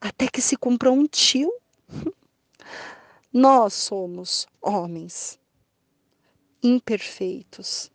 até 0.00 0.28
que 0.28 0.40
se 0.40 0.56
cumpra 0.56 0.90
um 0.90 1.06
tio. 1.06 1.52
Nós 3.32 3.74
somos 3.74 4.46
homens 4.60 5.38
imperfeitos. 6.62 7.90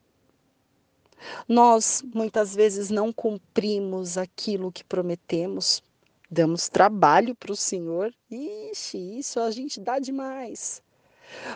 Nós 1.47 2.03
muitas 2.13 2.55
vezes 2.55 2.89
não 2.89 3.11
cumprimos 3.11 4.17
aquilo 4.17 4.71
que 4.71 4.83
prometemos, 4.83 5.83
damos 6.29 6.69
trabalho 6.69 7.35
para 7.35 7.51
o 7.51 7.55
Senhor. 7.55 8.13
Ixi, 8.29 9.17
isso 9.19 9.39
a 9.39 9.49
gente 9.51 9.79
dá 9.79 9.99
demais. 9.99 10.83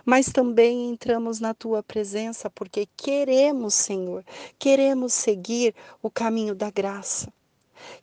Mas 0.04 0.28
também 0.28 0.90
entramos 0.90 1.40
na 1.40 1.54
tua 1.54 1.84
presença 1.84 2.50
porque 2.50 2.88
queremos, 2.98 3.76
Senhor, 3.76 4.26
queremos 4.58 5.14
seguir 5.14 5.76
o 6.02 6.10
caminho 6.10 6.56
da 6.56 6.72
graça. 6.72 7.32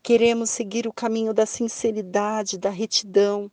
Queremos 0.02 0.50
seguir 0.50 0.86
o 0.86 0.92
caminho 0.92 1.34
da 1.34 1.46
sinceridade, 1.46 2.58
da 2.58 2.70
retidão. 2.70 3.50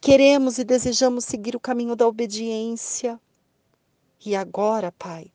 Queremos 0.00 0.58
e 0.58 0.64
desejamos 0.64 1.24
seguir 1.24 1.54
o 1.54 1.60
caminho 1.60 1.94
da 1.94 2.06
obediência. 2.06 3.20
E 4.24 4.34
agora, 4.36 4.92
Pai, 4.92 5.30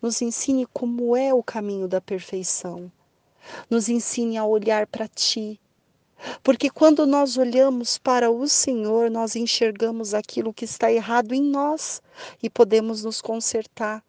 nos 0.00 0.22
ensine 0.22 0.66
como 0.66 1.16
é 1.16 1.32
o 1.34 1.42
caminho 1.42 1.88
da 1.88 2.00
perfeição. 2.00 2.90
Nos 3.68 3.88
ensine 3.88 4.36
a 4.36 4.44
olhar 4.44 4.86
para 4.86 5.08
Ti. 5.08 5.60
Porque 6.42 6.68
quando 6.68 7.06
nós 7.06 7.36
olhamos 7.36 7.96
para 7.98 8.30
o 8.30 8.48
Senhor, 8.48 9.10
nós 9.10 9.36
enxergamos 9.36 10.14
aquilo 10.14 10.52
que 10.52 10.64
está 10.64 10.92
errado 10.92 11.32
em 11.32 11.42
nós 11.42 12.02
e 12.42 12.50
podemos 12.50 13.04
nos 13.04 13.20
consertar. 13.20 14.02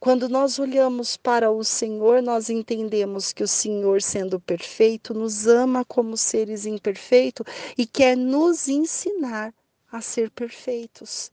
Quando 0.00 0.28
nós 0.28 0.58
olhamos 0.58 1.16
para 1.16 1.50
o 1.50 1.62
Senhor, 1.62 2.22
nós 2.22 2.48
entendemos 2.50 3.32
que 3.32 3.42
o 3.42 3.48
Senhor, 3.48 4.00
sendo 4.02 4.40
perfeito, 4.40 5.12
nos 5.14 5.46
ama 5.46 5.84
como 5.84 6.16
seres 6.16 6.66
imperfeitos 6.66 7.46
e 7.76 7.86
quer 7.86 8.16
nos 8.16 8.68
ensinar 8.68 9.52
a 9.90 10.00
ser 10.00 10.30
perfeitos. 10.30 11.30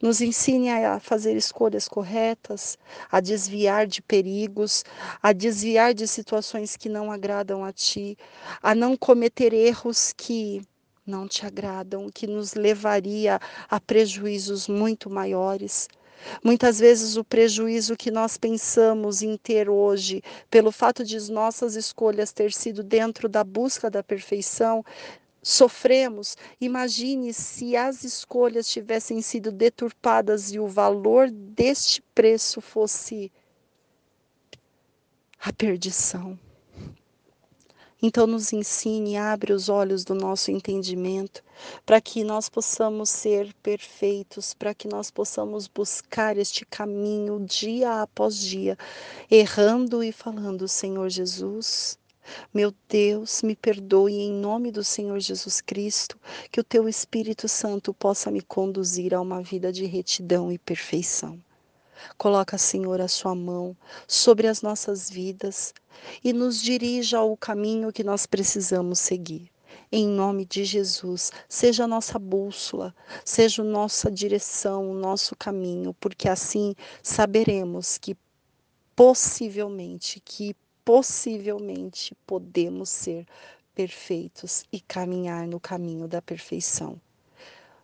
Nos 0.00 0.20
ensine 0.20 0.70
a 0.70 1.00
fazer 1.00 1.36
escolhas 1.36 1.88
corretas, 1.88 2.78
a 3.10 3.20
desviar 3.20 3.86
de 3.86 4.00
perigos, 4.02 4.84
a 5.22 5.32
desviar 5.32 5.94
de 5.94 6.06
situações 6.06 6.76
que 6.76 6.88
não 6.88 7.10
agradam 7.10 7.64
a 7.64 7.72
Ti, 7.72 8.16
a 8.62 8.74
não 8.74 8.96
cometer 8.96 9.52
erros 9.52 10.12
que 10.16 10.62
não 11.06 11.26
te 11.26 11.44
agradam, 11.44 12.08
que 12.08 12.26
nos 12.26 12.54
levaria 12.54 13.40
a 13.68 13.80
prejuízos 13.80 14.68
muito 14.68 15.10
maiores. 15.10 15.88
Muitas 16.42 16.78
vezes 16.78 17.16
o 17.16 17.24
prejuízo 17.24 17.96
que 17.96 18.10
nós 18.10 18.36
pensamos 18.36 19.22
em 19.22 19.36
ter 19.36 19.68
hoje, 19.68 20.22
pelo 20.50 20.70
fato 20.72 21.04
de 21.04 21.30
nossas 21.30 21.76
escolhas 21.76 22.32
ter 22.32 22.52
sido 22.52 22.82
dentro 22.82 23.28
da 23.28 23.44
busca 23.44 23.90
da 23.90 24.02
perfeição, 24.02 24.84
sofremos. 25.42 26.36
Imagine 26.60 27.32
se 27.32 27.76
as 27.76 28.04
escolhas 28.04 28.68
tivessem 28.68 29.22
sido 29.22 29.50
deturpadas 29.50 30.52
e 30.52 30.58
o 30.58 30.66
valor 30.66 31.30
deste 31.30 32.02
preço 32.14 32.60
fosse 32.60 33.32
a 35.40 35.52
perdição. 35.52 36.38
Então, 38.02 38.26
nos 38.26 38.52
ensine, 38.52 39.16
abre 39.16 39.52
os 39.52 39.68
olhos 39.68 40.04
do 40.04 40.14
nosso 40.14 40.50
entendimento, 40.50 41.42
para 41.84 42.00
que 42.00 42.24
nós 42.24 42.48
possamos 42.48 43.10
ser 43.10 43.52
perfeitos, 43.62 44.54
para 44.54 44.74
que 44.74 44.88
nós 44.88 45.10
possamos 45.10 45.68
buscar 45.68 46.38
este 46.38 46.64
caminho 46.64 47.44
dia 47.44 48.00
após 48.00 48.38
dia, 48.38 48.78
errando 49.30 50.02
e 50.02 50.12
falando: 50.12 50.66
Senhor 50.66 51.10
Jesus, 51.10 51.98
meu 52.54 52.72
Deus, 52.88 53.42
me 53.42 53.54
perdoe 53.56 54.14
em 54.14 54.32
nome 54.32 54.70
do 54.70 54.84
Senhor 54.84 55.18
Jesus 55.20 55.60
Cristo, 55.60 56.18
que 56.50 56.60
o 56.60 56.64
teu 56.64 56.88
Espírito 56.88 57.48
Santo 57.48 57.92
possa 57.92 58.30
me 58.30 58.40
conduzir 58.40 59.14
a 59.14 59.20
uma 59.20 59.42
vida 59.42 59.72
de 59.72 59.84
retidão 59.84 60.50
e 60.50 60.58
perfeição. 60.58 61.38
Coloca, 62.16 62.58
Senhor, 62.58 63.00
a 63.00 63.08
sua 63.08 63.34
mão 63.34 63.76
sobre 64.06 64.46
as 64.46 64.62
nossas 64.62 65.10
vidas 65.10 65.72
e 66.22 66.32
nos 66.32 66.60
dirija 66.60 67.18
ao 67.18 67.36
caminho 67.36 67.92
que 67.92 68.04
nós 68.04 68.26
precisamos 68.26 68.98
seguir. 68.98 69.50
Em 69.92 70.06
nome 70.06 70.44
de 70.44 70.64
Jesus, 70.64 71.32
seja 71.48 71.84
a 71.84 71.88
nossa 71.88 72.18
bússola, 72.18 72.94
seja 73.24 73.62
a 73.62 73.64
nossa 73.64 74.10
direção, 74.10 74.90
o 74.90 74.94
nosso 74.94 75.34
caminho, 75.36 75.94
porque 75.94 76.28
assim 76.28 76.74
saberemos 77.02 77.98
que 77.98 78.16
possivelmente, 78.94 80.20
que 80.20 80.54
possivelmente 80.84 82.14
podemos 82.26 82.88
ser 82.88 83.26
perfeitos 83.74 84.64
e 84.72 84.80
caminhar 84.80 85.46
no 85.46 85.58
caminho 85.58 86.06
da 86.06 86.20
perfeição. 86.20 87.00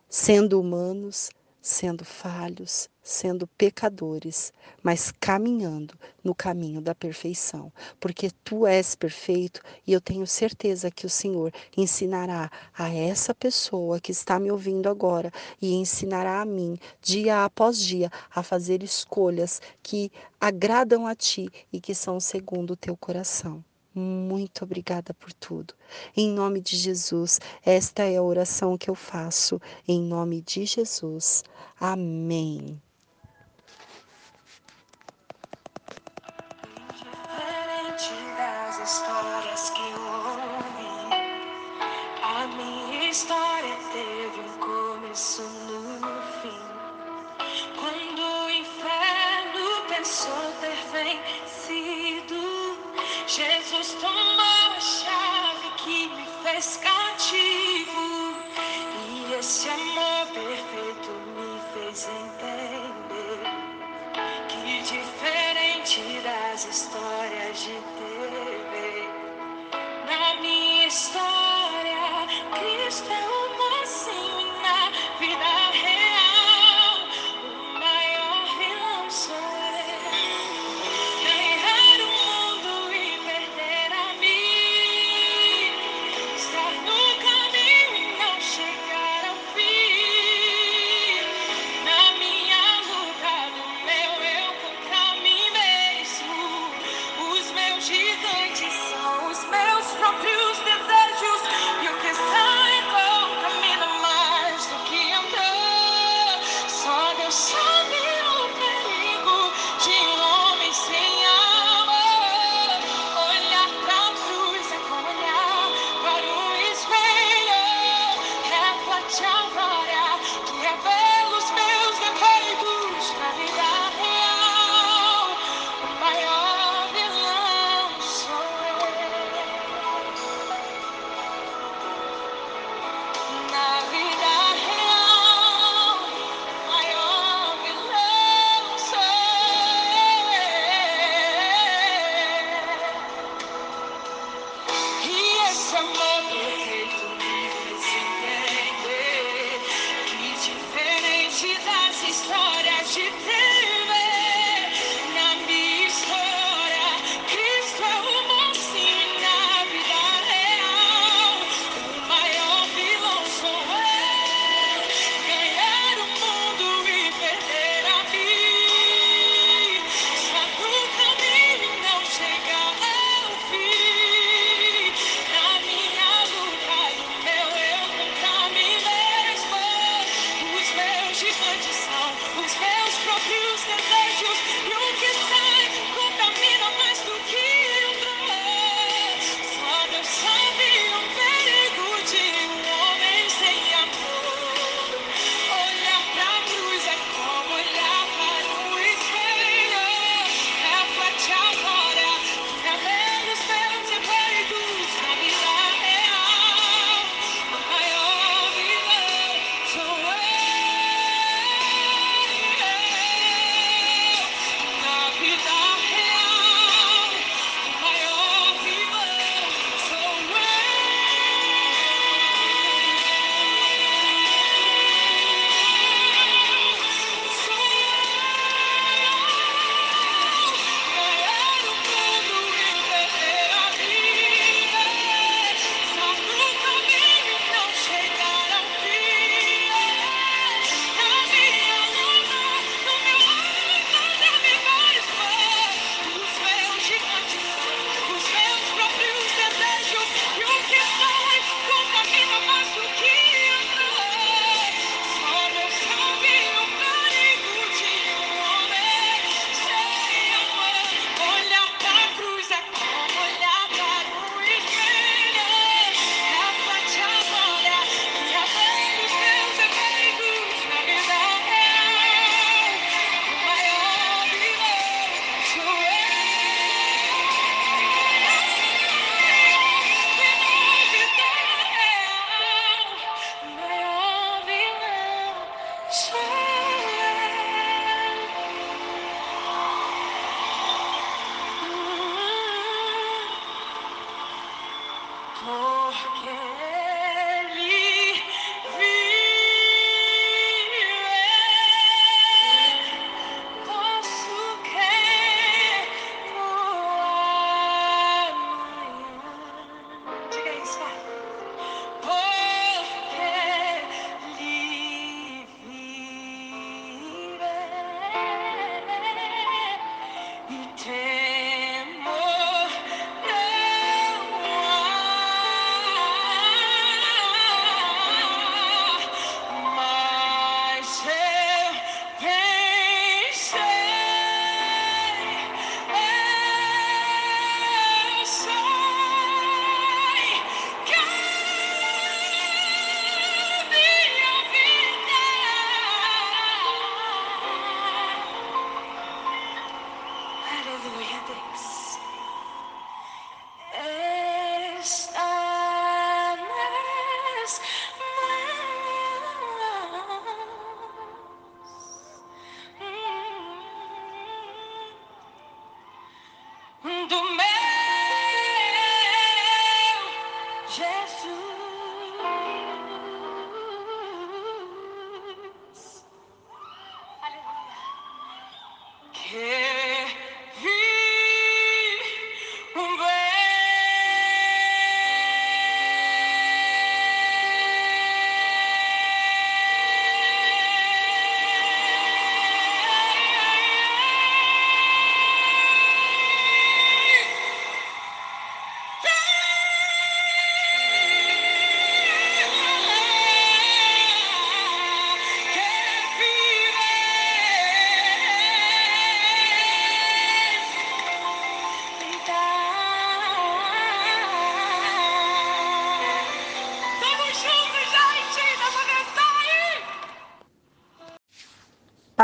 Sendo 0.09 0.59
humanos, 0.61 1.29
sendo 1.61 2.05
falhos, 2.05 2.89
sendo 3.07 3.47
pecadores, 3.47 4.51
mas 4.83 5.13
caminhando 5.17 5.97
no 6.21 6.35
caminho 6.35 6.81
da 6.81 6.93
perfeição, 6.93 7.71
porque 8.01 8.29
tu 8.43 8.67
és 8.67 8.95
perfeito 8.95 9.61
e 9.85 9.93
eu 9.93 10.01
tenho 10.01 10.27
certeza 10.27 10.91
que 10.91 11.05
o 11.05 11.09
Senhor 11.09 11.53
ensinará 11.75 12.51
a 12.77 12.93
essa 12.93 13.33
pessoa 13.33 14.01
que 14.01 14.11
está 14.11 14.37
me 14.37 14.51
ouvindo 14.51 14.89
agora 14.89 15.31
e 15.61 15.73
ensinará 15.73 16.41
a 16.41 16.45
mim, 16.45 16.77
dia 17.01 17.45
após 17.45 17.79
dia, 17.79 18.11
a 18.35 18.43
fazer 18.43 18.83
escolhas 18.83 19.61
que 19.81 20.11
agradam 20.39 21.07
a 21.07 21.15
ti 21.15 21.49
e 21.71 21.79
que 21.79 21.95
são 21.95 22.19
segundo 22.19 22.71
o 22.71 22.77
teu 22.77 22.97
coração. 22.97 23.63
Muito 23.95 24.65
obrigada 24.65 25.13
por 25.13 25.31
tudo. 25.31 25.73
Em 26.15 26.29
nome 26.29 26.59
de 26.59 26.75
Jesus, 26.75 27.39
esta 27.65 28.03
é 28.03 28.17
a 28.17 28.21
oração 28.21 28.77
que 28.77 28.89
eu 28.89 28.95
faço. 28.95 29.61
Em 29.87 30.01
nome 30.01 30.41
de 30.41 30.65
Jesus. 30.65 31.43
Amém. 31.79 32.79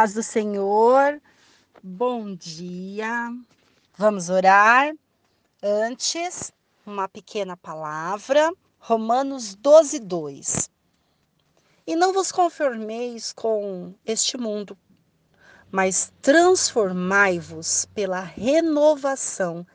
Paz 0.04 0.14
do 0.14 0.22
Senhor, 0.22 1.22
bom 1.82 2.36
dia. 2.36 3.34
Vamos 3.98 4.28
orar. 4.28 4.94
Antes, 5.64 6.52
uma 6.86 7.08
pequena 7.08 7.56
palavra, 7.56 8.52
Romanos 8.80 9.56
12, 9.56 10.00
2. 10.00 10.70
E 11.88 11.96
não 11.96 12.12
vos 12.12 12.34
conformeis 12.34 13.32
com 13.32 13.96
este 14.06 14.38
mundo, 14.38 14.78
mas 15.72 16.12
transformai-vos 16.22 17.86
pela 17.96 18.20
renovação 18.20 19.66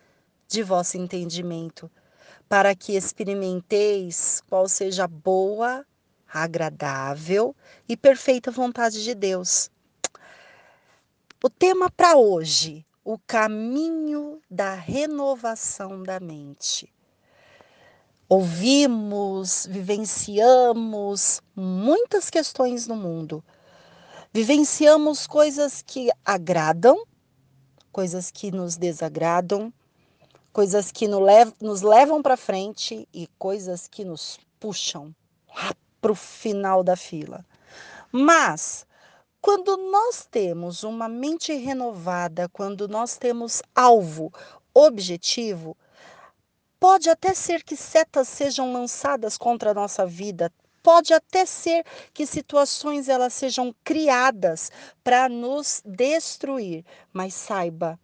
de 0.46 0.62
vosso 0.62 0.98
entendimento, 0.98 1.90
para 2.46 2.74
que 2.74 2.94
experimenteis 2.94 4.42
qual 4.46 4.68
seja 4.68 5.04
a 5.04 5.08
boa, 5.08 5.86
agradável 6.30 7.56
e 7.88 7.96
perfeita 7.96 8.50
vontade 8.50 9.02
de 9.02 9.14
Deus. 9.14 9.70
O 11.40 11.48
tema 11.48 11.88
para 11.88 12.16
hoje: 12.16 12.84
o 13.04 13.16
caminho 13.16 14.42
da 14.50 14.74
renovação 14.74 16.02
da 16.02 16.18
mente. 16.18 16.92
Ouvimos, 18.28 19.64
vivenciamos 19.70 21.40
muitas 21.54 22.28
questões 22.28 22.88
no 22.88 22.96
mundo. 22.96 23.42
Vivenciamos 24.32 25.28
coisas 25.28 25.80
que 25.80 26.10
agradam, 26.24 27.04
coisas 27.92 28.32
que 28.32 28.50
nos 28.50 28.76
desagradam, 28.76 29.72
coisas 30.52 30.90
que 30.90 31.06
nos 31.06 31.82
levam 31.82 32.20
para 32.20 32.36
frente 32.36 33.08
e 33.14 33.28
coisas 33.38 33.86
que 33.86 34.04
nos 34.04 34.40
puxam 34.58 35.14
para 36.00 36.10
o 36.10 36.16
final 36.16 36.82
da 36.82 36.96
fila. 36.96 37.46
Mas 38.10 38.87
quando 39.40 39.76
nós 39.76 40.26
temos 40.30 40.82
uma 40.82 41.08
mente 41.08 41.54
renovada, 41.54 42.48
quando 42.48 42.88
nós 42.88 43.16
temos 43.16 43.62
alvo, 43.74 44.32
objetivo, 44.74 45.76
pode 46.78 47.08
até 47.08 47.34
ser 47.34 47.62
que 47.62 47.76
setas 47.76 48.28
sejam 48.28 48.72
lançadas 48.72 49.36
contra 49.36 49.70
a 49.70 49.74
nossa 49.74 50.04
vida, 50.04 50.52
pode 50.82 51.12
até 51.12 51.44
ser 51.44 51.84
que 52.12 52.26
situações 52.26 53.08
elas 53.08 53.32
sejam 53.32 53.74
criadas 53.84 54.70
para 55.04 55.28
nos 55.28 55.82
destruir, 55.84 56.84
mas 57.12 57.34
saiba, 57.34 57.98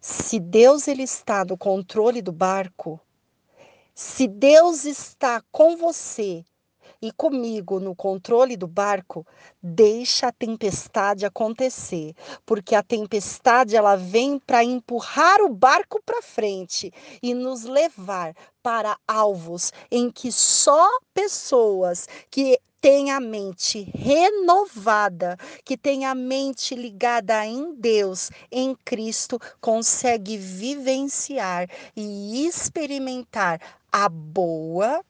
se 0.00 0.38
Deus 0.38 0.88
ele 0.88 1.02
está 1.02 1.44
no 1.44 1.56
controle 1.56 2.22
do 2.22 2.32
barco, 2.32 3.00
se 3.94 4.28
Deus 4.28 4.84
está 4.84 5.42
com 5.50 5.76
você, 5.76 6.44
e 7.00 7.12
comigo 7.12 7.80
no 7.80 7.94
controle 7.94 8.56
do 8.56 8.66
barco, 8.66 9.26
deixa 9.62 10.28
a 10.28 10.32
tempestade 10.32 11.26
acontecer, 11.26 12.14
porque 12.44 12.74
a 12.74 12.82
tempestade 12.82 13.76
ela 13.76 13.96
vem 13.96 14.38
para 14.38 14.64
empurrar 14.64 15.40
o 15.42 15.48
barco 15.48 16.00
para 16.04 16.22
frente 16.22 16.92
e 17.22 17.34
nos 17.34 17.64
levar 17.64 18.34
para 18.62 18.98
alvos 19.06 19.72
em 19.90 20.10
que 20.10 20.32
só 20.32 20.88
pessoas 21.14 22.08
que 22.30 22.58
têm 22.80 23.10
a 23.10 23.18
mente 23.18 23.90
renovada, 23.94 25.36
que 25.64 25.76
têm 25.76 26.04
a 26.04 26.14
mente 26.14 26.74
ligada 26.74 27.44
em 27.44 27.74
Deus, 27.74 28.30
em 28.50 28.76
Cristo, 28.84 29.40
consegue 29.60 30.36
vivenciar 30.36 31.68
e 31.96 32.46
experimentar 32.46 33.60
a 33.90 34.08
boa, 34.08 35.04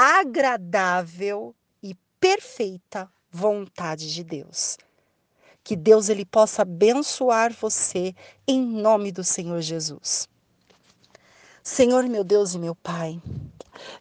agradável 0.00 1.52
e 1.82 1.92
perfeita 2.20 3.10
vontade 3.32 4.14
de 4.14 4.22
Deus. 4.22 4.78
Que 5.64 5.74
Deus 5.74 6.08
ele 6.08 6.24
possa 6.24 6.62
abençoar 6.62 7.52
você 7.52 8.14
em 8.46 8.64
nome 8.64 9.10
do 9.10 9.24
Senhor 9.24 9.60
Jesus. 9.60 10.28
Senhor 11.64 12.04
meu 12.04 12.22
Deus 12.22 12.54
e 12.54 12.60
meu 12.60 12.76
Pai, 12.76 13.20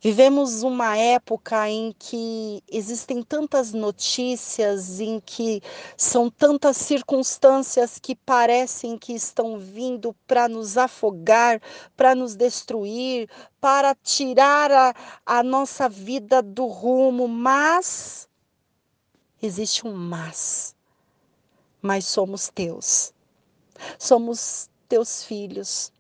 Vivemos 0.02 0.64
uma 0.64 0.98
época 0.98 1.70
em 1.70 1.94
que 1.98 2.64
existem 2.72 3.22
tantas 3.24 3.74
notícias, 3.74 5.00
em 5.00 5.20
que 5.20 5.62
são 5.96 6.30
tantas 6.30 6.78
circunstâncias 6.78 8.00
que 8.00 8.16
parecem 8.16 8.98
que 8.98 9.14
estão 9.14 9.58
vindo 9.60 10.16
para 10.26 10.48
nos 10.48 10.78
afogar, 10.78 11.62
para 11.96 12.16
nos 12.16 12.36
destruir, 12.36 13.30
para 13.60 13.96
tirar 13.96 14.72
a, 14.72 14.94
a 15.26 15.44
nossa 15.44 15.90
vida 15.90 16.42
do 16.42 16.66
rumo, 16.68 17.28
mas 17.28 18.28
existe 19.42 19.88
um 19.88 19.94
mas. 19.94 20.76
Mas 21.82 22.06
somos 22.06 22.50
teus. 22.50 23.14
Somos 24.00 24.70
teus 24.88 25.24
filhos 25.24 25.92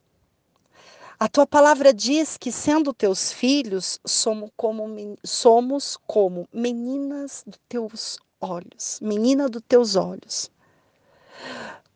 a 1.19 1.27
tua 1.27 1.47
palavra 1.47 1.91
diz 1.91 2.37
que, 2.37 2.51
sendo 2.51 2.93
teus 2.93 3.31
filhos, 3.31 3.99
somos 4.05 4.51
como, 4.55 4.85
somos 5.23 5.97
como 6.05 6.47
meninas 6.53 7.43
dos 7.45 7.59
teus 7.67 8.19
olhos, 8.39 8.99
menina 9.01 9.49
dos 9.49 9.63
teus 9.67 9.95
olhos. 9.95 10.51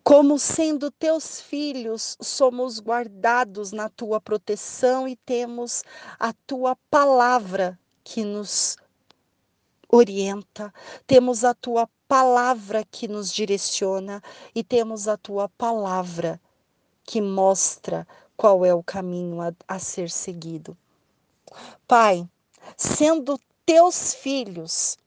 Como 0.03 0.39
sendo 0.39 0.89
teus 0.89 1.39
filhos, 1.39 2.17
somos 2.19 2.79
guardados 2.79 3.71
na 3.71 3.89
tua 3.89 4.19
proteção 4.19 5.07
e 5.07 5.15
temos 5.15 5.83
a 6.19 6.33
tua 6.47 6.75
palavra 6.89 7.79
que 8.03 8.23
nos 8.23 8.75
orienta, 9.87 10.73
temos 11.05 11.43
a 11.43 11.53
tua 11.53 11.87
palavra 12.07 12.83
que 12.89 13.07
nos 13.07 13.31
direciona 13.31 14.23
e 14.55 14.63
temos 14.63 15.07
a 15.07 15.15
tua 15.15 15.47
palavra 15.49 16.41
que 17.03 17.21
mostra 17.21 18.07
qual 18.41 18.65
é 18.65 18.73
o 18.73 18.81
caminho 18.81 19.39
a, 19.39 19.53
a 19.67 19.77
ser 19.77 20.09
seguido. 20.09 20.75
Pai, 21.87 22.27
sendo 22.75 23.39
teus 23.63 24.15
filhos, 24.15 24.97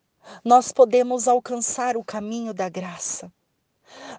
nós 0.44 0.70
podemos 0.70 1.26
alcançar 1.26 1.96
o 1.96 2.04
caminho 2.04 2.54
da 2.54 2.68
graça. 2.68 3.32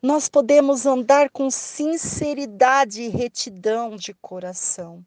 Nós 0.04 0.28
podemos 0.28 0.86
andar 0.86 1.30
com 1.30 1.50
sinceridade 1.50 3.04
e 3.04 3.08
retidão 3.08 3.96
de 3.96 4.14
coração. 4.16 5.02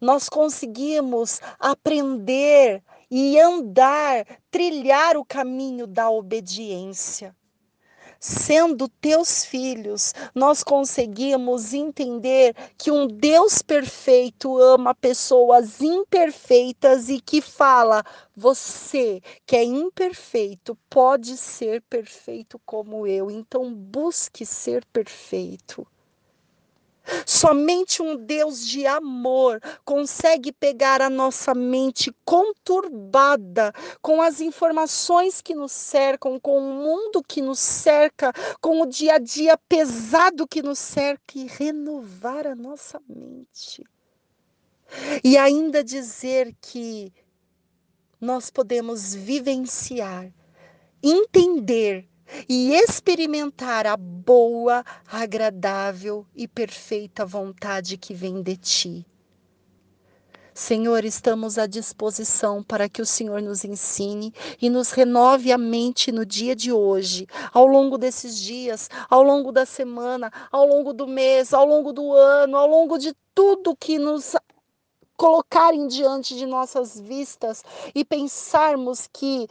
Nós 0.00 0.26
conseguimos 0.30 1.42
aprender 1.58 2.82
e 3.10 3.38
andar, 3.38 4.24
trilhar 4.50 5.18
o 5.18 5.26
caminho 5.26 5.86
da 5.86 6.08
obediência 6.08 7.36
sendo 8.20 8.86
teus 8.86 9.46
filhos, 9.46 10.12
nós 10.34 10.62
conseguimos 10.62 11.72
entender 11.72 12.54
que 12.76 12.90
um 12.90 13.06
Deus 13.06 13.62
perfeito 13.62 14.58
ama 14.58 14.94
pessoas 14.94 15.80
imperfeitas 15.80 17.08
e 17.08 17.18
que 17.18 17.40
fala: 17.40 18.04
você 18.36 19.22
que 19.46 19.56
é 19.56 19.64
imperfeito 19.64 20.76
pode 20.90 21.36
ser 21.38 21.80
perfeito 21.88 22.60
como 22.66 23.06
eu, 23.06 23.30
então 23.30 23.72
busque 23.74 24.44
ser 24.44 24.84
perfeito. 24.92 25.86
Somente 27.26 28.02
um 28.02 28.16
Deus 28.16 28.66
de 28.66 28.86
amor 28.86 29.60
consegue 29.84 30.52
pegar 30.52 31.00
a 31.00 31.10
nossa 31.10 31.54
mente 31.54 32.14
conturbada 32.24 33.72
com 34.02 34.20
as 34.20 34.40
informações 34.40 35.40
que 35.40 35.54
nos 35.54 35.72
cercam, 35.72 36.38
com 36.38 36.58
o 36.58 36.74
mundo 36.74 37.22
que 37.22 37.40
nos 37.40 37.58
cerca, 37.58 38.32
com 38.60 38.82
o 38.82 38.86
dia 38.86 39.14
a 39.14 39.18
dia 39.18 39.56
pesado 39.56 40.46
que 40.46 40.62
nos 40.62 40.78
cerca 40.78 41.38
e 41.38 41.46
renovar 41.46 42.46
a 42.46 42.54
nossa 42.54 43.00
mente. 43.08 43.84
E 45.22 45.36
ainda 45.36 45.84
dizer 45.84 46.54
que 46.60 47.12
nós 48.20 48.50
podemos 48.50 49.14
vivenciar, 49.14 50.30
entender 51.02 52.09
e 52.48 52.74
experimentar 52.74 53.86
a 53.86 53.96
boa, 53.96 54.84
agradável 55.06 56.26
e 56.34 56.46
perfeita 56.46 57.24
vontade 57.24 57.96
que 57.96 58.14
vem 58.14 58.42
de 58.42 58.56
ti. 58.56 59.06
Senhor, 60.52 61.04
estamos 61.04 61.58
à 61.58 61.66
disposição 61.66 62.62
para 62.62 62.88
que 62.88 63.00
o 63.00 63.06
Senhor 63.06 63.40
nos 63.40 63.64
ensine 63.64 64.34
e 64.60 64.68
nos 64.68 64.90
renove 64.90 65.52
a 65.52 65.56
mente 65.56 66.12
no 66.12 66.26
dia 66.26 66.54
de 66.54 66.72
hoje, 66.72 67.26
ao 67.52 67.66
longo 67.66 67.96
desses 67.96 68.36
dias, 68.38 68.90
ao 69.08 69.22
longo 69.22 69.52
da 69.52 69.64
semana, 69.64 70.30
ao 70.52 70.66
longo 70.66 70.92
do 70.92 71.06
mês, 71.06 71.54
ao 71.54 71.64
longo 71.64 71.92
do 71.92 72.12
ano, 72.12 72.56
ao 72.56 72.66
longo 72.66 72.98
de 72.98 73.14
tudo 73.34 73.76
que 73.76 73.98
nos 73.98 74.34
colocarem 75.16 75.86
diante 75.86 76.36
de 76.36 76.46
nossas 76.46 76.98
vistas 76.98 77.62
e 77.94 78.04
pensarmos 78.04 79.08
que 79.12 79.48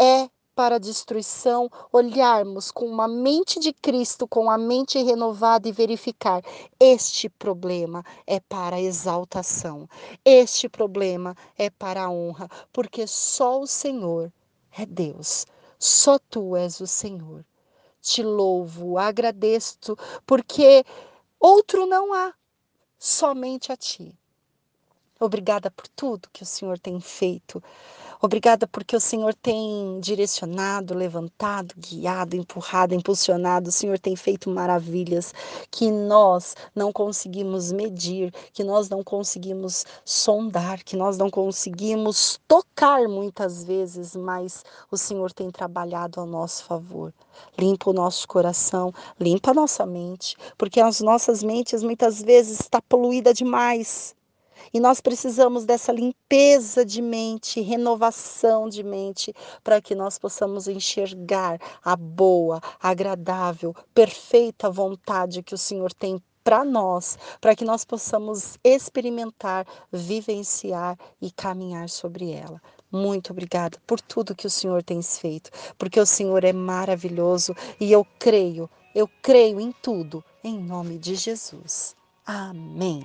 é 0.00 0.28
para 0.54 0.76
a 0.76 0.78
destruição, 0.78 1.70
olharmos 1.92 2.70
com 2.70 2.86
uma 2.86 3.08
mente 3.08 3.58
de 3.60 3.72
Cristo, 3.72 4.26
com 4.28 4.50
a 4.50 4.56
mente 4.56 5.02
renovada 5.02 5.68
e 5.68 5.72
verificar: 5.72 6.42
este 6.78 7.28
problema 7.28 8.04
é 8.26 8.40
para 8.40 8.76
a 8.76 8.80
exaltação, 8.80 9.88
este 10.24 10.68
problema 10.68 11.34
é 11.58 11.68
para 11.70 12.04
a 12.04 12.10
honra, 12.10 12.48
porque 12.72 13.06
só 13.06 13.60
o 13.60 13.66
Senhor 13.66 14.32
é 14.76 14.86
Deus, 14.86 15.46
só 15.78 16.18
tu 16.18 16.56
és 16.56 16.80
o 16.80 16.86
Senhor. 16.86 17.44
te 18.00 18.22
louvo, 18.22 18.98
agradeço, 18.98 19.96
porque 20.26 20.84
outro 21.40 21.86
não 21.86 22.12
há, 22.12 22.34
somente 22.98 23.72
a 23.72 23.76
ti. 23.76 24.16
Obrigada 25.20 25.70
por 25.70 25.86
tudo 25.86 26.28
que 26.32 26.42
o 26.42 26.46
Senhor 26.46 26.76
tem 26.76 27.00
feito. 27.00 27.62
Obrigada 28.20 28.66
porque 28.66 28.96
o 28.96 29.00
Senhor 29.00 29.32
tem 29.34 30.00
direcionado, 30.00 30.92
levantado, 30.92 31.72
guiado, 31.76 32.34
empurrado, 32.34 32.94
impulsionado. 32.94 33.68
O 33.68 33.72
Senhor 33.72 33.96
tem 33.98 34.16
feito 34.16 34.50
maravilhas 34.50 35.32
que 35.70 35.88
nós 35.90 36.56
não 36.74 36.92
conseguimos 36.92 37.70
medir, 37.70 38.32
que 38.52 38.64
nós 38.64 38.88
não 38.88 39.04
conseguimos 39.04 39.84
sondar, 40.04 40.82
que 40.82 40.96
nós 40.96 41.16
não 41.16 41.30
conseguimos 41.30 42.40
tocar 42.48 43.06
muitas 43.08 43.62
vezes, 43.62 44.16
mas 44.16 44.64
o 44.90 44.96
Senhor 44.96 45.32
tem 45.32 45.48
trabalhado 45.50 46.18
ao 46.18 46.26
nosso 46.26 46.64
favor. 46.64 47.14
Limpa 47.56 47.90
o 47.90 47.92
nosso 47.92 48.26
coração, 48.26 48.92
limpa 49.20 49.52
a 49.52 49.54
nossa 49.54 49.86
mente, 49.86 50.36
porque 50.58 50.80
as 50.80 51.00
nossas 51.00 51.42
mentes 51.42 51.84
muitas 51.84 52.20
vezes 52.20 52.58
está 52.58 52.82
poluída 52.82 53.32
demais 53.32 54.16
e 54.72 54.80
nós 54.80 55.00
precisamos 55.00 55.64
dessa 55.64 55.92
limpeza 55.92 56.84
de 56.84 57.02
mente, 57.02 57.60
renovação 57.60 58.68
de 58.68 58.82
mente, 58.82 59.34
para 59.62 59.80
que 59.80 59.94
nós 59.94 60.18
possamos 60.18 60.68
enxergar 60.68 61.60
a 61.84 61.96
boa, 61.96 62.60
agradável, 62.80 63.74
perfeita 63.94 64.70
vontade 64.70 65.42
que 65.42 65.54
o 65.54 65.58
Senhor 65.58 65.92
tem 65.92 66.22
para 66.44 66.62
nós, 66.62 67.18
para 67.40 67.56
que 67.56 67.64
nós 67.64 67.84
possamos 67.84 68.58
experimentar, 68.62 69.66
vivenciar 69.90 70.98
e 71.20 71.30
caminhar 71.30 71.88
sobre 71.88 72.32
ela. 72.32 72.60
Muito 72.92 73.32
obrigada 73.32 73.78
por 73.86 74.00
tudo 74.00 74.34
que 74.36 74.46
o 74.46 74.50
Senhor 74.50 74.82
tem 74.82 75.02
feito, 75.02 75.50
porque 75.78 75.98
o 75.98 76.06
Senhor 76.06 76.44
é 76.44 76.52
maravilhoso 76.52 77.56
e 77.80 77.90
eu 77.90 78.06
creio, 78.18 78.70
eu 78.94 79.08
creio 79.20 79.58
em 79.58 79.72
tudo, 79.72 80.22
em 80.44 80.58
nome 80.58 80.98
de 80.98 81.16
Jesus. 81.16 81.96
Amém. 82.26 83.04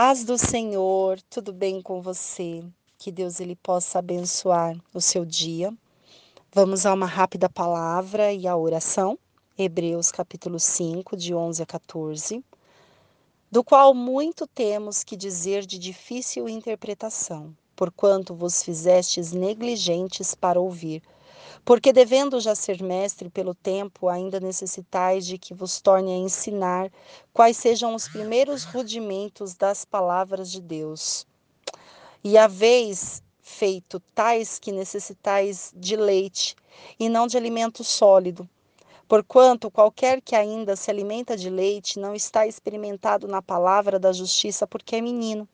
paz 0.00 0.22
do 0.22 0.38
Senhor, 0.38 1.20
tudo 1.22 1.52
bem 1.52 1.82
com 1.82 2.00
você? 2.00 2.62
Que 2.96 3.10
Deus 3.10 3.40
ele 3.40 3.56
possa 3.56 3.98
abençoar 3.98 4.76
o 4.94 5.00
seu 5.00 5.24
dia. 5.24 5.74
Vamos 6.52 6.86
a 6.86 6.94
uma 6.94 7.04
rápida 7.04 7.48
palavra 7.48 8.32
e 8.32 8.46
a 8.46 8.56
oração. 8.56 9.18
Hebreus 9.58 10.12
capítulo 10.12 10.60
5, 10.60 11.16
de 11.16 11.34
11 11.34 11.64
a 11.64 11.66
14, 11.66 12.44
do 13.50 13.64
qual 13.64 13.92
muito 13.92 14.46
temos 14.46 15.02
que 15.02 15.16
dizer 15.16 15.66
de 15.66 15.80
difícil 15.80 16.48
interpretação, 16.48 17.52
porquanto 17.74 18.36
vos 18.36 18.62
fizestes 18.62 19.32
negligentes 19.32 20.32
para 20.32 20.60
ouvir. 20.60 21.02
Porque 21.68 21.92
devendo 21.92 22.40
já 22.40 22.54
ser 22.54 22.82
mestre 22.82 23.28
pelo 23.28 23.54
tempo, 23.54 24.08
ainda 24.08 24.40
necessitais 24.40 25.26
de 25.26 25.36
que 25.36 25.52
vos 25.52 25.82
torne 25.82 26.14
a 26.14 26.16
ensinar 26.16 26.90
quais 27.30 27.58
sejam 27.58 27.94
os 27.94 28.08
primeiros 28.08 28.64
rudimentos 28.64 29.52
das 29.52 29.84
palavras 29.84 30.50
de 30.50 30.62
Deus. 30.62 31.26
E 32.24 32.38
haveis 32.38 33.22
feito 33.42 34.00
tais 34.14 34.58
que 34.58 34.72
necessitais 34.72 35.70
de 35.76 35.94
leite, 35.94 36.56
e 36.98 37.06
não 37.06 37.26
de 37.26 37.36
alimento 37.36 37.84
sólido. 37.84 38.48
Porquanto 39.06 39.70
qualquer 39.70 40.22
que 40.22 40.34
ainda 40.34 40.74
se 40.74 40.90
alimenta 40.90 41.36
de 41.36 41.50
leite 41.50 42.00
não 42.00 42.14
está 42.14 42.46
experimentado 42.46 43.28
na 43.28 43.42
palavra 43.42 43.98
da 43.98 44.10
justiça, 44.10 44.66
porque 44.66 44.96
é 44.96 45.02
menino. 45.02 45.46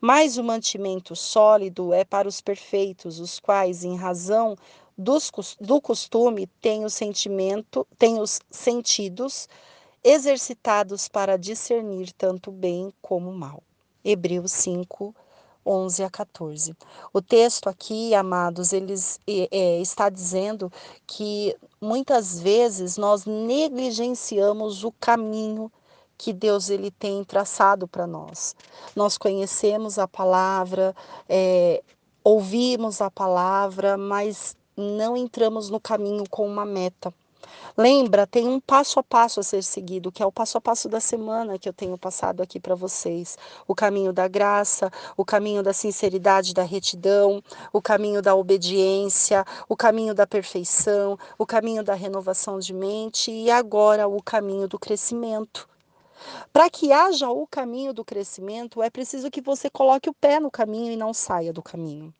Mas 0.00 0.38
o 0.38 0.44
mantimento 0.44 1.14
sólido 1.14 1.92
é 1.92 2.04
para 2.04 2.26
os 2.26 2.40
perfeitos, 2.40 3.20
os 3.20 3.38
quais, 3.38 3.84
em 3.84 3.96
razão 3.96 4.56
dos, 5.02 5.30
do 5.60 5.80
costume 5.80 6.46
tem 6.60 6.84
o 6.84 6.90
sentimento, 6.90 7.86
tem 7.98 8.20
os 8.20 8.40
sentidos 8.50 9.48
exercitados 10.02 11.08
para 11.08 11.36
discernir 11.36 12.12
tanto 12.12 12.50
bem 12.50 12.92
como 13.02 13.32
mal. 13.32 13.62
Hebreus 14.04 14.52
5, 14.52 15.14
11 15.64 16.02
a 16.02 16.10
14. 16.10 16.76
O 17.12 17.22
texto 17.22 17.68
aqui, 17.68 18.14
amados, 18.14 18.72
eles 18.72 19.20
é, 19.26 19.80
está 19.80 20.08
dizendo 20.08 20.72
que 21.06 21.56
muitas 21.80 22.40
vezes 22.40 22.96
nós 22.96 23.24
negligenciamos 23.24 24.82
o 24.82 24.92
caminho 24.92 25.70
que 26.18 26.32
Deus 26.32 26.68
ele 26.68 26.90
tem 26.90 27.24
traçado 27.24 27.86
para 27.88 28.06
nós. 28.06 28.54
Nós 28.94 29.16
conhecemos 29.18 29.98
a 29.98 30.06
palavra, 30.06 30.94
é, 31.28 31.82
ouvimos 32.24 33.00
a 33.00 33.10
palavra, 33.10 33.96
mas 33.96 34.56
não 34.76 35.16
entramos 35.16 35.70
no 35.70 35.80
caminho 35.80 36.24
com 36.28 36.46
uma 36.46 36.64
meta. 36.64 37.12
Lembra, 37.76 38.26
tem 38.26 38.46
um 38.46 38.60
passo 38.60 38.98
a 39.00 39.02
passo 39.02 39.40
a 39.40 39.42
ser 39.42 39.62
seguido, 39.62 40.12
que 40.12 40.22
é 40.22 40.26
o 40.26 40.32
passo 40.32 40.58
a 40.58 40.60
passo 40.60 40.88
da 40.88 41.00
semana 41.00 41.58
que 41.58 41.68
eu 41.68 41.72
tenho 41.72 41.96
passado 41.96 42.42
aqui 42.42 42.60
para 42.60 42.74
vocês. 42.74 43.38
O 43.66 43.74
caminho 43.74 44.12
da 44.12 44.28
graça, 44.28 44.90
o 45.16 45.24
caminho 45.24 45.62
da 45.62 45.72
sinceridade, 45.72 46.54
da 46.54 46.62
retidão, 46.62 47.42
o 47.72 47.80
caminho 47.80 48.20
da 48.20 48.34
obediência, 48.34 49.44
o 49.68 49.76
caminho 49.76 50.14
da 50.14 50.26
perfeição, 50.26 51.18
o 51.38 51.46
caminho 51.46 51.82
da 51.82 51.94
renovação 51.94 52.58
de 52.58 52.74
mente 52.74 53.30
e 53.30 53.50
agora 53.50 54.06
o 54.06 54.22
caminho 54.22 54.68
do 54.68 54.78
crescimento. 54.78 55.68
Para 56.52 56.70
que 56.70 56.92
haja 56.92 57.30
o 57.30 57.46
caminho 57.46 57.92
do 57.92 58.04
crescimento, 58.04 58.82
é 58.82 58.90
preciso 58.90 59.30
que 59.30 59.40
você 59.40 59.68
coloque 59.70 60.08
o 60.08 60.14
pé 60.14 60.38
no 60.38 60.50
caminho 60.50 60.92
e 60.92 60.96
não 60.96 61.12
saia 61.12 61.52
do 61.52 61.62
caminho. 61.62 62.14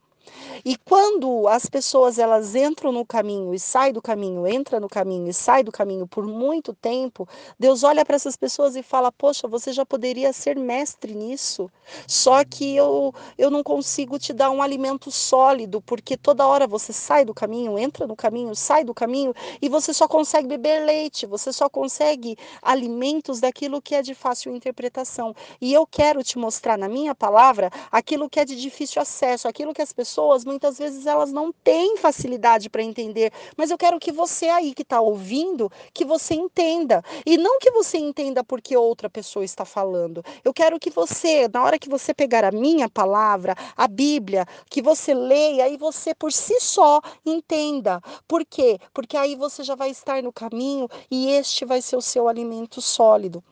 E 0.65 0.77
quando 0.77 1.49
as 1.49 1.67
pessoas 1.67 2.19
elas 2.19 2.55
entram 2.55 2.93
no 2.93 3.05
caminho 3.05 3.53
e 3.55 3.59
saem 3.59 3.93
do 3.93 4.01
caminho, 4.01 4.47
entra 4.47 4.79
no 4.79 4.89
caminho 4.89 5.29
e 5.29 5.35
sai 5.35 5.63
do 5.63 5.73
caminho 5.73 6.07
por 6.07 6.25
muito 6.25 6.73
tempo, 6.73 7.29
Deus 7.59 7.83
olha 7.83 8.05
para 8.05 8.15
essas 8.17 8.37
pessoas 8.37 8.77
e 8.77 8.83
fala: 8.83 9.11
"Poxa, 9.11 9.49
você 9.49 9.73
já 9.73 9.85
poderia 9.85 10.33
ser 10.33 10.57
mestre 10.57 11.15
nisso. 11.15 11.71
Só 12.07 12.45
que 12.45 12.77
eu 12.77 13.13
eu 13.37 13.51
não 13.51 13.63
consigo 13.63 14.19
te 14.19 14.33
dar 14.33 14.51
um 14.51 14.63
alimento 14.63 15.11
sólido, 15.11 15.81
porque 15.81 16.17
toda 16.17 16.47
hora 16.47 16.67
você 16.67 16.93
sai 16.93 17.25
do 17.25 17.35
caminho, 17.35 17.79
entra 17.79 18.07
no 18.07 18.15
caminho, 18.15 18.55
sai 18.55 18.85
do 18.85 18.95
caminho 18.95 19.35
e 19.61 19.69
você 19.69 19.93
só 19.93 20.07
consegue 20.07 20.47
beber 20.47 20.85
leite, 20.85 21.27
você 21.27 21.53
só 21.53 21.69
consegue 21.69 22.37
alimentos 22.61 23.41
daquilo 23.41 23.83
que 23.83 23.95
é 23.95 24.03
de 24.03 24.15
fácil 24.15 24.55
interpretação. 24.55 25.35
E 25.61 25.73
eu 25.73 25.87
quero 25.87 26.23
te 26.23 26.39
mostrar 26.39 26.79
na 26.79 26.89
minha 26.89 27.15
palavra 27.15 27.71
aquilo 27.91 28.29
que 28.31 28.39
é 28.41 28.45
de 28.45 28.55
difícil 28.61 29.03
acesso, 29.03 29.49
aquilo 29.49 29.75
que 29.75 29.83
as 29.83 29.93
pessoas 29.93 30.12
pessoas, 30.13 30.45
muitas 30.45 30.77
vezes 30.77 31.07
elas 31.07 31.33
não 31.33 31.51
têm 31.51 31.97
facilidade 31.97 32.69
para 32.69 32.83
entender, 32.83 33.33
mas 33.57 33.71
eu 33.71 33.79
quero 33.79 33.99
que 33.99 34.13
você 34.13 34.47
aí 34.47 34.75
que 34.75 34.83
está 34.83 35.01
ouvindo, 35.01 35.73
que 35.95 36.05
você 36.05 36.35
entenda. 36.35 37.03
E 37.25 37.39
não 37.39 37.59
que 37.59 37.71
você 37.71 37.97
entenda 37.97 38.45
porque 38.45 38.77
outra 38.77 39.09
pessoa 39.09 39.43
está 39.43 39.65
falando. 39.65 40.23
Eu 40.45 40.53
quero 40.53 40.79
que 40.79 40.91
você, 40.91 41.49
na 41.49 41.65
hora 41.65 41.79
que 41.79 41.89
você 41.89 42.13
pegar 42.13 42.45
a 42.45 42.53
minha 42.53 42.91
palavra, 42.91 43.57
a 43.75 43.89
Bíblia, 43.89 44.45
que 44.69 44.83
você 44.83 45.15
leia 45.15 45.67
e 45.71 45.79
você 45.79 46.15
por 46.15 46.31
si 46.31 46.61
só 46.61 47.01
entenda. 47.25 48.03
Por 48.29 48.45
quê? 48.45 48.79
Porque 48.93 49.17
aí 49.17 49.35
você 49.35 49.65
já 49.65 49.75
vai 49.75 49.89
estar 49.89 50.23
no 50.23 50.33
caminho 50.33 50.91
e 51.11 51.31
este 51.31 51.65
vai 51.65 51.81
ser 51.81 51.97
o 51.97 52.03
seu 52.03 52.29
alimento 52.29 52.83
sólido. 52.83 53.43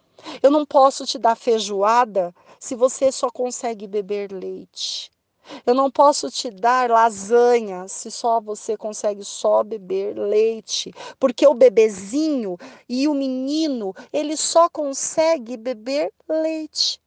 Eu 0.42 0.50
não 0.50 0.66
posso 0.66 1.06
te 1.06 1.18
dar 1.18 1.36
feijoada 1.36 2.34
se 2.58 2.74
você 2.74 3.10
só 3.10 3.30
consegue 3.30 3.86
beber 3.86 4.30
leite. 4.30 5.10
Eu 5.66 5.74
não 5.74 5.90
posso 5.90 6.30
te 6.30 6.50
dar 6.50 6.90
lasanha 6.90 7.88
se 7.88 8.10
só 8.10 8.40
você 8.40 8.76
consegue 8.76 9.24
só 9.24 9.62
beber 9.62 10.16
leite, 10.18 10.92
porque 11.18 11.46
o 11.46 11.54
bebezinho 11.54 12.56
e 12.88 13.08
o 13.08 13.14
menino, 13.14 13.94
ele 14.12 14.36
só 14.36 14.68
consegue 14.68 15.56
beber 15.56 16.12
leite. 16.28 17.00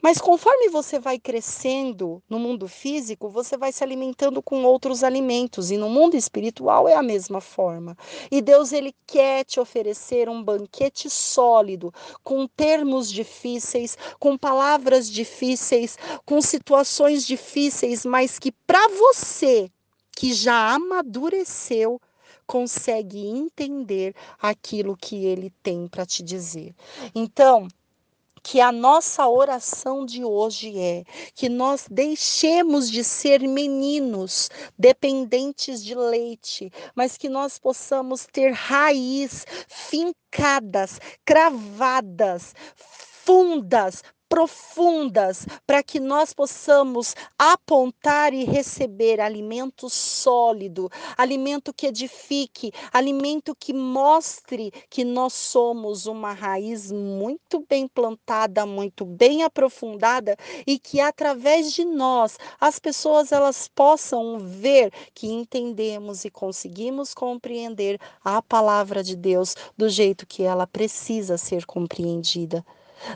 Mas 0.00 0.20
conforme 0.20 0.68
você 0.68 0.98
vai 0.98 1.18
crescendo 1.18 2.22
no 2.28 2.38
mundo 2.38 2.68
físico, 2.68 3.28
você 3.28 3.56
vai 3.56 3.72
se 3.72 3.82
alimentando 3.82 4.42
com 4.42 4.64
outros 4.64 5.02
alimentos 5.02 5.70
e 5.70 5.76
no 5.76 5.88
mundo 5.88 6.16
espiritual 6.16 6.88
é 6.88 6.94
a 6.94 7.02
mesma 7.02 7.40
forma. 7.40 7.96
E 8.30 8.40
Deus 8.40 8.72
ele 8.72 8.94
quer 9.06 9.44
te 9.44 9.58
oferecer 9.60 10.28
um 10.28 10.42
banquete 10.42 11.08
sólido, 11.10 11.92
com 12.22 12.46
termos 12.46 13.10
difíceis, 13.10 13.96
com 14.18 14.36
palavras 14.36 15.10
difíceis, 15.10 15.98
com 16.24 16.40
situações 16.40 17.26
difíceis, 17.26 18.04
mas 18.04 18.38
que 18.38 18.52
para 18.52 18.88
você 18.88 19.70
que 20.16 20.32
já 20.32 20.74
amadureceu, 20.74 22.00
consegue 22.46 23.26
entender 23.26 24.14
aquilo 24.40 24.96
que 24.96 25.24
ele 25.24 25.50
tem 25.62 25.88
para 25.88 26.06
te 26.06 26.22
dizer. 26.22 26.74
Então, 27.14 27.66
que 28.44 28.60
a 28.60 28.70
nossa 28.70 29.26
oração 29.26 30.04
de 30.04 30.22
hoje 30.22 30.78
é 30.78 31.04
que 31.34 31.48
nós 31.48 31.86
deixemos 31.90 32.90
de 32.90 33.02
ser 33.02 33.40
meninos 33.40 34.50
dependentes 34.78 35.82
de 35.82 35.94
leite, 35.94 36.70
mas 36.94 37.16
que 37.16 37.30
nós 37.30 37.58
possamos 37.58 38.26
ter 38.30 38.52
raiz 38.52 39.46
fincadas, 39.66 41.00
cravadas, 41.24 42.54
fundas, 42.76 44.02
profundas 44.34 45.46
para 45.64 45.80
que 45.80 46.00
nós 46.00 46.34
possamos 46.34 47.14
apontar 47.38 48.34
e 48.34 48.42
receber 48.42 49.20
alimento 49.20 49.88
sólido, 49.88 50.90
alimento 51.16 51.72
que 51.72 51.86
edifique, 51.86 52.72
alimento 52.92 53.54
que 53.54 53.72
mostre 53.72 54.72
que 54.90 55.04
nós 55.04 55.34
somos 55.34 56.06
uma 56.06 56.32
raiz 56.32 56.90
muito 56.90 57.64
bem 57.68 57.86
plantada, 57.86 58.66
muito 58.66 59.04
bem 59.04 59.44
aprofundada 59.44 60.36
e 60.66 60.80
que 60.80 60.98
através 60.98 61.72
de 61.72 61.84
nós 61.84 62.36
as 62.60 62.80
pessoas 62.80 63.30
elas 63.30 63.68
possam 63.68 64.40
ver 64.40 64.92
que 65.14 65.28
entendemos 65.28 66.24
e 66.24 66.30
conseguimos 66.30 67.14
compreender 67.14 68.00
a 68.24 68.42
palavra 68.42 69.00
de 69.00 69.14
Deus 69.14 69.54
do 69.78 69.88
jeito 69.88 70.26
que 70.26 70.42
ela 70.42 70.66
precisa 70.66 71.38
ser 71.38 71.64
compreendida 71.64 72.66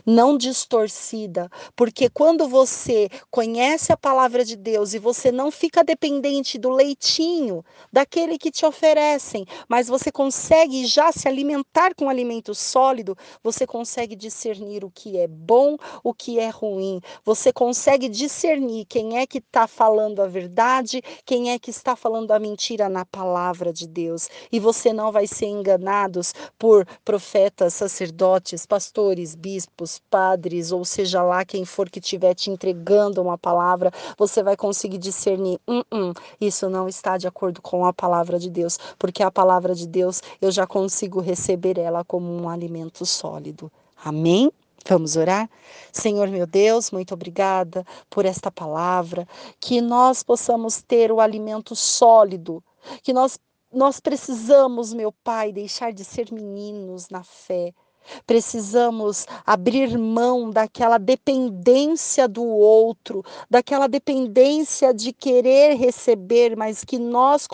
não 0.05 0.37
distorcida, 0.37 1.49
porque 1.75 2.09
quando 2.09 2.47
você 2.47 3.09
conhece 3.31 3.91
a 3.91 3.97
palavra 3.97 4.43
de 4.43 4.55
Deus 4.55 4.93
e 4.93 4.99
você 4.99 5.31
não 5.31 5.51
fica 5.51 5.83
dependente 5.83 6.57
do 6.57 6.69
leitinho 6.69 7.63
daquele 7.91 8.37
que 8.37 8.51
te 8.51 8.65
oferecem, 8.65 9.45
mas 9.67 9.87
você 9.87 10.11
consegue 10.11 10.85
já 10.85 11.11
se 11.11 11.27
alimentar 11.27 11.93
com 11.95 12.09
alimento 12.09 12.53
sólido, 12.53 13.17
você 13.43 13.65
consegue 13.65 14.15
discernir 14.15 14.83
o 14.83 14.91
que 14.91 15.17
é 15.17 15.27
bom, 15.27 15.77
o 16.03 16.13
que 16.13 16.39
é 16.39 16.49
ruim. 16.49 16.99
Você 17.23 17.51
consegue 17.51 18.09
discernir 18.09 18.85
quem 18.85 19.17
é 19.17 19.25
que 19.25 19.39
está 19.39 19.67
falando 19.67 20.21
a 20.21 20.27
verdade, 20.27 21.01
quem 21.25 21.51
é 21.51 21.59
que 21.59 21.69
está 21.69 21.95
falando 21.95 22.31
a 22.31 22.39
mentira 22.39 22.89
na 22.89 23.05
palavra 23.05 23.71
de 23.71 23.87
Deus. 23.87 24.29
E 24.51 24.59
você 24.59 24.91
não 24.93 25.11
vai 25.11 25.27
ser 25.27 25.47
enganados 25.47 26.33
por 26.57 26.85
profetas, 27.03 27.73
sacerdotes, 27.73 28.65
pastores, 28.65 29.35
bispos 29.35 29.78
bispos, 29.79 30.01
padres, 30.09 30.71
ou 30.71 30.83
seja 30.83 31.23
lá 31.23 31.45
quem 31.45 31.63
for 31.63 31.89
que 31.89 31.99
estiver 31.99 32.33
te 32.33 32.49
entregando 32.49 33.21
uma 33.21 33.37
palavra, 33.37 33.91
você 34.17 34.43
vai 34.43 34.57
conseguir 34.57 34.97
discernir: 34.97 35.59
hum, 35.67 35.83
hum, 35.91 36.13
isso 36.39 36.69
não 36.69 36.87
está 36.87 37.17
de 37.17 37.27
acordo 37.27 37.61
com 37.61 37.85
a 37.85 37.93
palavra 37.93 38.37
de 38.37 38.49
Deus, 38.49 38.77
porque 38.97 39.23
a 39.23 39.31
palavra 39.31 39.73
de 39.73 39.87
Deus 39.87 40.21
eu 40.41 40.51
já 40.51 40.67
consigo 40.67 41.21
receber 41.21 41.77
ela 41.77 42.03
como 42.03 42.31
um 42.31 42.49
alimento 42.49 43.05
sólido. 43.05 43.71
Amém? 44.03 44.51
Vamos 44.87 45.15
orar? 45.15 45.49
Senhor 45.91 46.29
meu 46.29 46.47
Deus, 46.47 46.89
muito 46.91 47.13
obrigada 47.13 47.85
por 48.09 48.25
esta 48.25 48.49
palavra, 48.49 49.27
que 49.59 49.81
nós 49.81 50.23
possamos 50.23 50.81
ter 50.81 51.11
o 51.11 51.19
alimento 51.19 51.75
sólido, 51.75 52.63
que 53.03 53.13
nós 53.13 53.37
nós 53.71 53.99
precisamos, 53.99 54.91
meu 54.95 55.11
Pai, 55.11 55.51
deixar 55.51 55.93
de 55.93 56.03
ser 56.03 56.33
meninos 56.33 57.07
na 57.09 57.23
fé. 57.23 57.71
Precisamos 58.25 59.25
abrir 59.45 59.97
mão 59.97 60.49
daquela 60.49 60.97
dependência 60.97 62.27
do 62.27 62.43
outro, 62.43 63.23
daquela 63.49 63.87
dependência 63.87 64.93
de 64.93 65.13
querer 65.13 65.75
receber, 65.75 66.55
mas 66.55 66.83
que 66.83 66.97
nós 66.97 67.47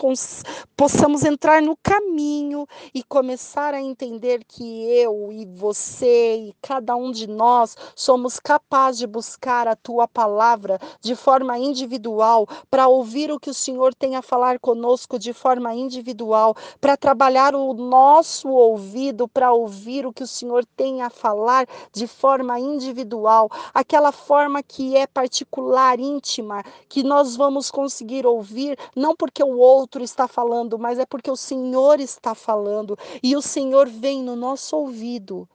possamos 0.76 1.24
entrar 1.24 1.60
no 1.62 1.76
caminho 1.82 2.66
e 2.94 3.02
começar 3.02 3.74
a 3.74 3.80
entender 3.80 4.44
que 4.44 4.84
eu 4.84 5.30
e 5.32 5.44
você 5.46 6.36
e 6.36 6.54
cada 6.62 6.96
um 6.96 7.10
de 7.10 7.26
nós 7.26 7.76
somos 7.94 8.40
capazes 8.40 9.00
de 9.00 9.06
buscar 9.06 9.68
a 9.68 9.76
tua 9.76 10.08
palavra 10.08 10.78
de 11.00 11.14
forma 11.14 11.58
individual, 11.58 12.46
para 12.70 12.88
ouvir 12.88 13.30
o 13.30 13.40
que 13.40 13.50
o 13.50 13.54
Senhor 13.54 13.94
tem 13.94 14.16
a 14.16 14.22
falar 14.22 14.58
conosco 14.58 15.18
de 15.18 15.32
forma 15.32 15.74
individual, 15.74 16.54
para 16.80 16.96
trabalhar 16.96 17.54
o 17.54 17.72
nosso 17.74 18.48
ouvido 18.48 19.28
para 19.28 19.52
ouvir 19.52 20.06
o 20.06 20.12
que 20.12 20.22
o 20.22 20.26
Senhor 20.36 20.66
tem 20.76 21.02
a 21.02 21.08
falar 21.08 21.66
de 21.92 22.06
forma 22.06 22.60
individual, 22.60 23.50
aquela 23.72 24.12
forma 24.12 24.62
que 24.62 24.96
é 24.96 25.06
particular, 25.06 25.98
íntima, 25.98 26.62
que 26.88 27.02
nós 27.02 27.36
vamos 27.36 27.70
conseguir 27.70 28.26
ouvir, 28.26 28.78
não 28.94 29.16
porque 29.16 29.42
o 29.42 29.58
outro 29.58 30.02
está 30.02 30.28
falando, 30.28 30.78
mas 30.78 30.98
é 30.98 31.06
porque 31.06 31.30
o 31.30 31.36
Senhor 31.36 32.00
está 32.00 32.34
falando 32.34 32.98
e 33.22 33.34
o 33.34 33.42
Senhor 33.42 33.88
vem 33.88 34.22
no 34.22 34.36
nosso 34.36 34.76
ouvido 34.76 35.48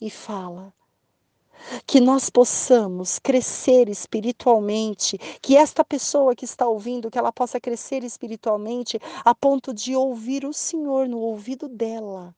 e 0.00 0.08
fala. 0.08 0.72
Que 1.86 2.00
nós 2.00 2.30
possamos 2.30 3.18
crescer 3.18 3.88
espiritualmente, 3.90 5.18
que 5.42 5.56
esta 5.56 5.84
pessoa 5.84 6.34
que 6.34 6.46
está 6.46 6.66
ouvindo, 6.66 7.10
que 7.10 7.18
ela 7.18 7.32
possa 7.32 7.60
crescer 7.60 8.02
espiritualmente 8.02 8.98
a 9.22 9.34
ponto 9.34 9.74
de 9.74 9.94
ouvir 9.94 10.46
o 10.46 10.54
Senhor 10.54 11.06
no 11.06 11.18
ouvido 11.18 11.68
dela 11.68 12.34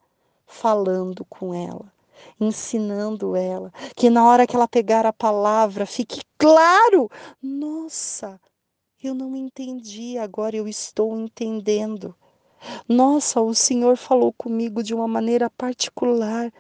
falando 0.47 1.25
com 1.25 1.55
ela, 1.55 1.93
ensinando 2.41 3.37
ela, 3.37 3.73
que 3.97 4.11
na 4.11 4.27
hora 4.27 4.47
que 4.47 4.57
ela 4.57 4.69
pegar 4.69 5.07
a 5.07 5.13
palavra 5.13 5.87
fique 5.87 6.21
claro: 6.39 7.11
nossa, 7.43 8.41
eu 9.03 9.15
não 9.15 9.35
entendi, 9.35 10.19
agora 10.19 10.57
eu 10.57 10.69
estou 10.69 11.19
entendendo. 11.19 12.15
Nossa, 12.89 13.41
o 13.41 13.55
Senhor 13.55 13.97
falou 13.97 14.33
comigo 14.33 14.83
de 14.83 14.95
uma 14.95 15.09
maneira 15.09 15.51
particular 15.51 16.53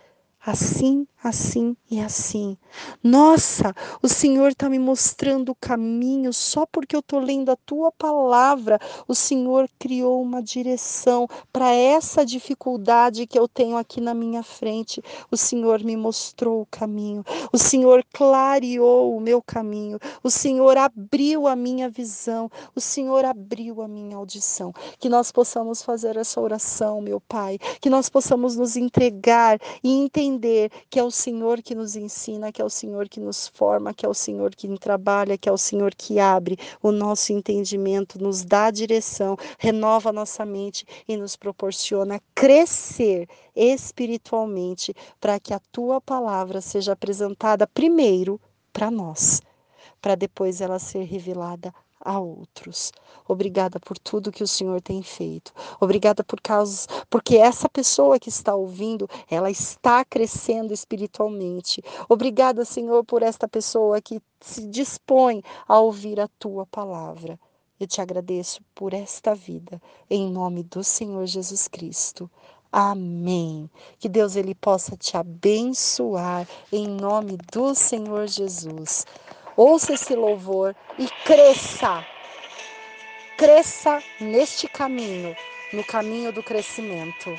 assim, 0.45 1.07
assim 1.22 1.76
e 1.88 2.01
assim. 2.01 2.57
Nossa, 3.03 3.72
o 4.03 4.09
Senhor 4.09 4.51
está 4.51 4.68
me 4.68 4.78
mostrando 4.78 5.53
o 5.53 5.55
caminho 5.55 6.32
só 6.32 6.66
porque 6.66 6.97
eu 6.97 7.01
estou 7.01 7.20
lendo 7.20 7.51
a 7.51 7.57
tua 7.57 7.93
palavra. 7.93 8.78
O 9.07 9.14
Senhor 9.14 9.68
criou 9.78 10.20
uma 10.20 10.43
direção 10.43 11.28
para 11.53 11.72
essa 11.72 12.26
dificuldade 12.26 13.26
que 13.26 13.38
eu 13.38 13.47
tenho 13.47 13.76
aqui 13.76 14.01
na 14.01 14.14
minha 14.14 14.43
frente. 14.43 15.01
O 15.30 15.36
Senhor 15.36 15.84
me 15.84 15.97
mostrou 15.97 16.62
o 16.62 16.66
caminho. 16.66 17.24
O 17.53 17.59
Senhor 17.59 18.05
clareou 18.12 19.16
o 19.16 19.20
meu 19.20 19.40
caminho. 19.40 19.99
O 20.24 20.30
Senhor 20.30 20.76
abriu 20.76 21.47
a 21.47 21.55
minha 21.55 21.88
visão. 21.88 22.51
O 22.74 22.80
Senhor 22.80 23.24
abriu 23.24 23.80
a 23.80 23.86
minha 23.86 24.16
audição. 24.16 24.72
Que 24.99 25.09
nós 25.09 25.30
possamos 25.30 25.82
fazer 25.82 26.16
essa 26.16 26.40
oração, 26.40 27.01
meu 27.01 27.20
Pai. 27.20 27.59
Que 27.80 27.88
nós 27.88 28.09
possamos 28.09 28.57
nos 28.57 28.76
entregar 28.76 29.61
e 29.84 30.03
entender 30.03 30.32
entender 30.33 30.70
que 30.89 30.99
é 30.99 31.05
o 31.05 31.11
Senhor 31.11 31.61
que 31.62 31.74
nos 31.74 31.95
ensina, 31.95 32.51
que 32.51 32.62
é 32.62 32.64
o 32.64 32.70
Senhor 32.70 33.09
que 33.09 33.20
nos 33.20 33.49
forma, 33.49 33.93
que 33.93 34.07
é 34.07 34.09
o 34.09 34.14
Senhor 34.14 34.55
que 34.55 34.68
trabalha, 34.78 35.37
que 35.37 35.49
é 35.49 35.53
o 35.53 35.59
Senhor 35.59 35.95
que 35.95 36.18
abre. 36.18 36.57
O 36.83 36.91
nosso 36.91 37.33
entendimento, 37.33 38.22
nos 38.22 38.45
dá 38.45 38.70
direção, 38.70 39.37
renova 39.59 40.12
nossa 40.12 40.45
mente 40.45 40.85
e 41.07 41.16
nos 41.16 41.37
proporciona 41.37 42.20
crescer 42.35 43.28
espiritualmente 43.55 44.95
para 45.20 45.39
que 45.39 45.53
a 45.53 45.61
tua 45.70 46.01
palavra 46.01 46.61
seja 46.61 46.93
apresentada 46.93 47.66
primeiro 47.66 48.41
para 48.72 48.91
nós, 48.91 49.41
para 50.01 50.14
depois 50.14 50.61
ela 50.61 50.78
ser 50.78 51.05
revelada 51.05 51.72
a 52.05 52.18
outros. 52.18 52.92
Obrigada 53.26 53.78
por 53.80 53.98
tudo 53.98 54.32
que 54.32 54.42
o 54.42 54.48
Senhor 54.48 54.80
tem 54.80 55.03
feito. 55.03 55.53
Obrigada 55.80 56.24
por 56.24 56.40
causa, 56.40 56.86
porque 57.09 57.36
essa 57.36 57.68
pessoa 57.68 58.18
que 58.18 58.28
está 58.28 58.55
ouvindo, 58.55 59.09
ela 59.30 59.50
está 59.50 60.05
crescendo 60.05 60.72
espiritualmente. 60.72 61.82
Obrigada, 62.09 62.64
Senhor, 62.64 63.05
por 63.05 63.22
esta 63.22 63.48
pessoa 63.48 64.00
que 64.00 64.20
se 64.40 64.66
dispõe 64.66 65.42
a 65.66 65.78
ouvir 65.78 66.20
a 66.20 66.28
tua 66.38 66.66
palavra. 66.66 67.38
Eu 67.78 67.86
te 67.86 68.00
agradeço 68.00 68.61
por 68.74 68.94
esta 68.94 69.34
vida, 69.34 69.80
em 70.09 70.30
nome 70.30 70.62
do 70.62 70.84
Senhor 70.84 71.26
Jesus 71.26 71.66
Cristo. 71.66 72.30
Amém. 72.70 73.68
Que 73.98 74.09
Deus 74.09 74.34
ele 74.34 74.55
possa 74.55 74.96
te 74.96 75.16
abençoar 75.16 76.48
em 76.72 76.88
nome 76.88 77.36
do 77.53 77.74
Senhor 77.74 78.26
Jesus. 78.26 79.05
Ouça 79.57 79.92
esse 79.92 80.14
louvor 80.14 80.74
e 80.98 81.07
cresça. 81.24 82.07
Cresça 83.36 84.03
neste 84.20 84.66
caminho, 84.68 85.36
no 85.72 85.84
caminho 85.84 86.32
do 86.32 86.42
crescimento. 86.42 87.30